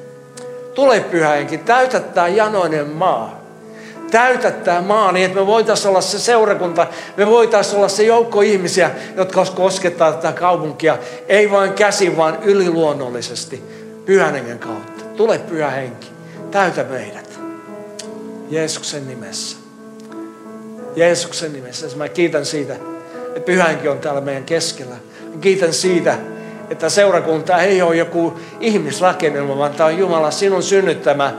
Tule 0.73 0.99
pyhä 0.99 1.29
henki. 1.29 1.57
Täytä 1.57 1.99
tämä 1.99 2.27
janoinen 2.27 2.87
maa. 2.87 3.41
Täytä 4.11 4.51
tämä 4.51 4.81
maa 4.81 5.11
niin, 5.11 5.25
että 5.25 5.39
me 5.39 5.47
voitaisiin 5.47 5.89
olla 5.89 6.01
se 6.01 6.19
seurakunta, 6.19 6.87
me 7.17 7.27
voitaisiin 7.27 7.77
olla 7.77 7.87
se 7.87 8.03
joukko 8.03 8.41
ihmisiä, 8.41 8.91
jotka 9.15 9.45
koskettaa 9.45 10.11
tätä 10.11 10.31
kaupunkia, 10.39 10.97
ei 11.27 11.51
vain 11.51 11.73
käsin, 11.73 12.17
vaan 12.17 12.37
yliluonnollisesti 12.43 13.63
pyhän 14.05 14.33
hengen 14.33 14.59
kautta. 14.59 15.03
Tule 15.17 15.39
pyhä 15.39 15.69
henki. 15.69 16.07
Täytä 16.51 16.83
meidät. 16.83 17.39
Jeesuksen 18.49 19.07
nimessä. 19.07 19.57
Jeesuksen 20.95 21.53
nimessä. 21.53 21.87
Mä 21.95 22.09
kiitän 22.09 22.45
siitä, 22.45 22.75
että 23.27 23.45
pyhänkin 23.45 23.91
on 23.91 23.99
täällä 23.99 24.21
meidän 24.21 24.43
keskellä. 24.43 24.95
Mä 25.33 25.41
kiitän 25.41 25.73
siitä, 25.73 26.17
että 26.69 26.89
seurakunta 26.89 27.61
ei 27.61 27.81
ole 27.81 27.95
joku 27.95 28.39
ihmisrakennelma, 28.59 29.57
vaan 29.57 29.73
tämä 29.73 29.87
on 29.87 29.97
Jumala 29.97 30.31
sinun 30.31 30.63
synnyttämä 30.63 31.33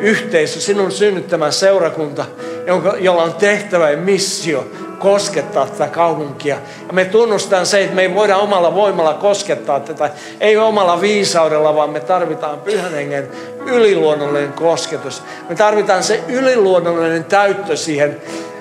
yhteisö, 0.00 0.60
sinun 0.60 0.92
synnyttämä 0.92 1.50
seurakunta, 1.50 2.24
jonka, 2.66 2.94
jolla 2.98 3.22
on 3.22 3.34
tehtävä 3.34 3.90
ja 3.90 3.96
missio 3.96 4.66
koskettaa 4.98 5.66
tätä 5.66 5.88
kaupunkia. 5.88 6.56
Ja 6.86 6.92
me 6.92 7.04
tunnustan 7.04 7.66
se, 7.66 7.82
että 7.82 7.96
me 7.96 8.02
ei 8.02 8.14
voida 8.14 8.36
omalla 8.36 8.74
voimalla 8.74 9.14
koskettaa 9.14 9.80
tätä, 9.80 10.10
ei 10.40 10.56
omalla 10.56 11.00
viisaudella, 11.00 11.74
vaan 11.74 11.90
me 11.90 12.00
tarvitaan 12.00 12.60
pyhän 12.60 12.92
hengen 12.92 13.28
yliluonnollinen 13.66 14.52
kosketus. 14.52 15.22
Me 15.48 15.54
tarvitaan 15.54 16.02
se 16.02 16.20
yliluonnollinen 16.28 17.24
täyttö 17.24 17.76
siihen, 17.76 18.20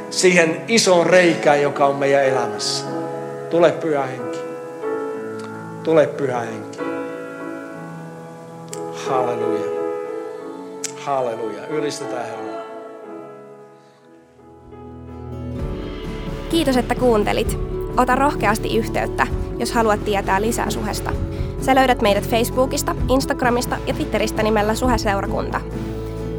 siihen 0.09 0.61
isoon 0.67 1.05
reikään, 1.05 1.61
joka 1.61 1.85
on 1.85 1.95
meidän 1.95 2.25
elämässä. 2.25 2.85
Tule 3.49 3.71
pyhä 3.71 4.05
henki. 4.05 4.34
Tule 5.85 6.07
pyhä 6.07 6.39
henki. 6.39 6.79
Halleluja. 9.07 9.65
Halleluja. 10.99 11.67
Ylistetään 11.67 12.25
Herraa. 12.25 12.61
Kiitos, 16.49 16.77
että 16.77 16.95
kuuntelit. 16.95 17.57
Ota 17.97 18.15
rohkeasti 18.15 18.77
yhteyttä, 18.77 19.27
jos 19.57 19.71
haluat 19.71 20.05
tietää 20.05 20.41
lisää 20.41 20.69
suhesta. 20.69 21.11
Sä 21.61 21.75
löydät 21.75 22.01
meidät 22.01 22.29
Facebookista, 22.29 22.95
Instagramista 23.09 23.77
ja 23.87 23.93
Twitteristä 23.93 24.43
nimellä 24.43 24.75
Suheseurakunta. 24.75 25.61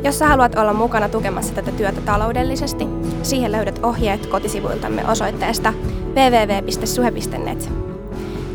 Jos 0.05 0.19
sä 0.19 0.27
haluat 0.27 0.55
olla 0.55 0.73
mukana 0.73 1.09
tukemassa 1.09 1.55
tätä 1.55 1.73
työtä 1.73 2.01
taloudellisesti, 2.01 2.87
siihen 3.23 3.53
löydät 3.53 3.81
ohjeet 3.83 4.27
kotisivuiltamme 4.27 5.11
osoitteesta 5.11 5.73
www.suhe.net. 6.15 7.96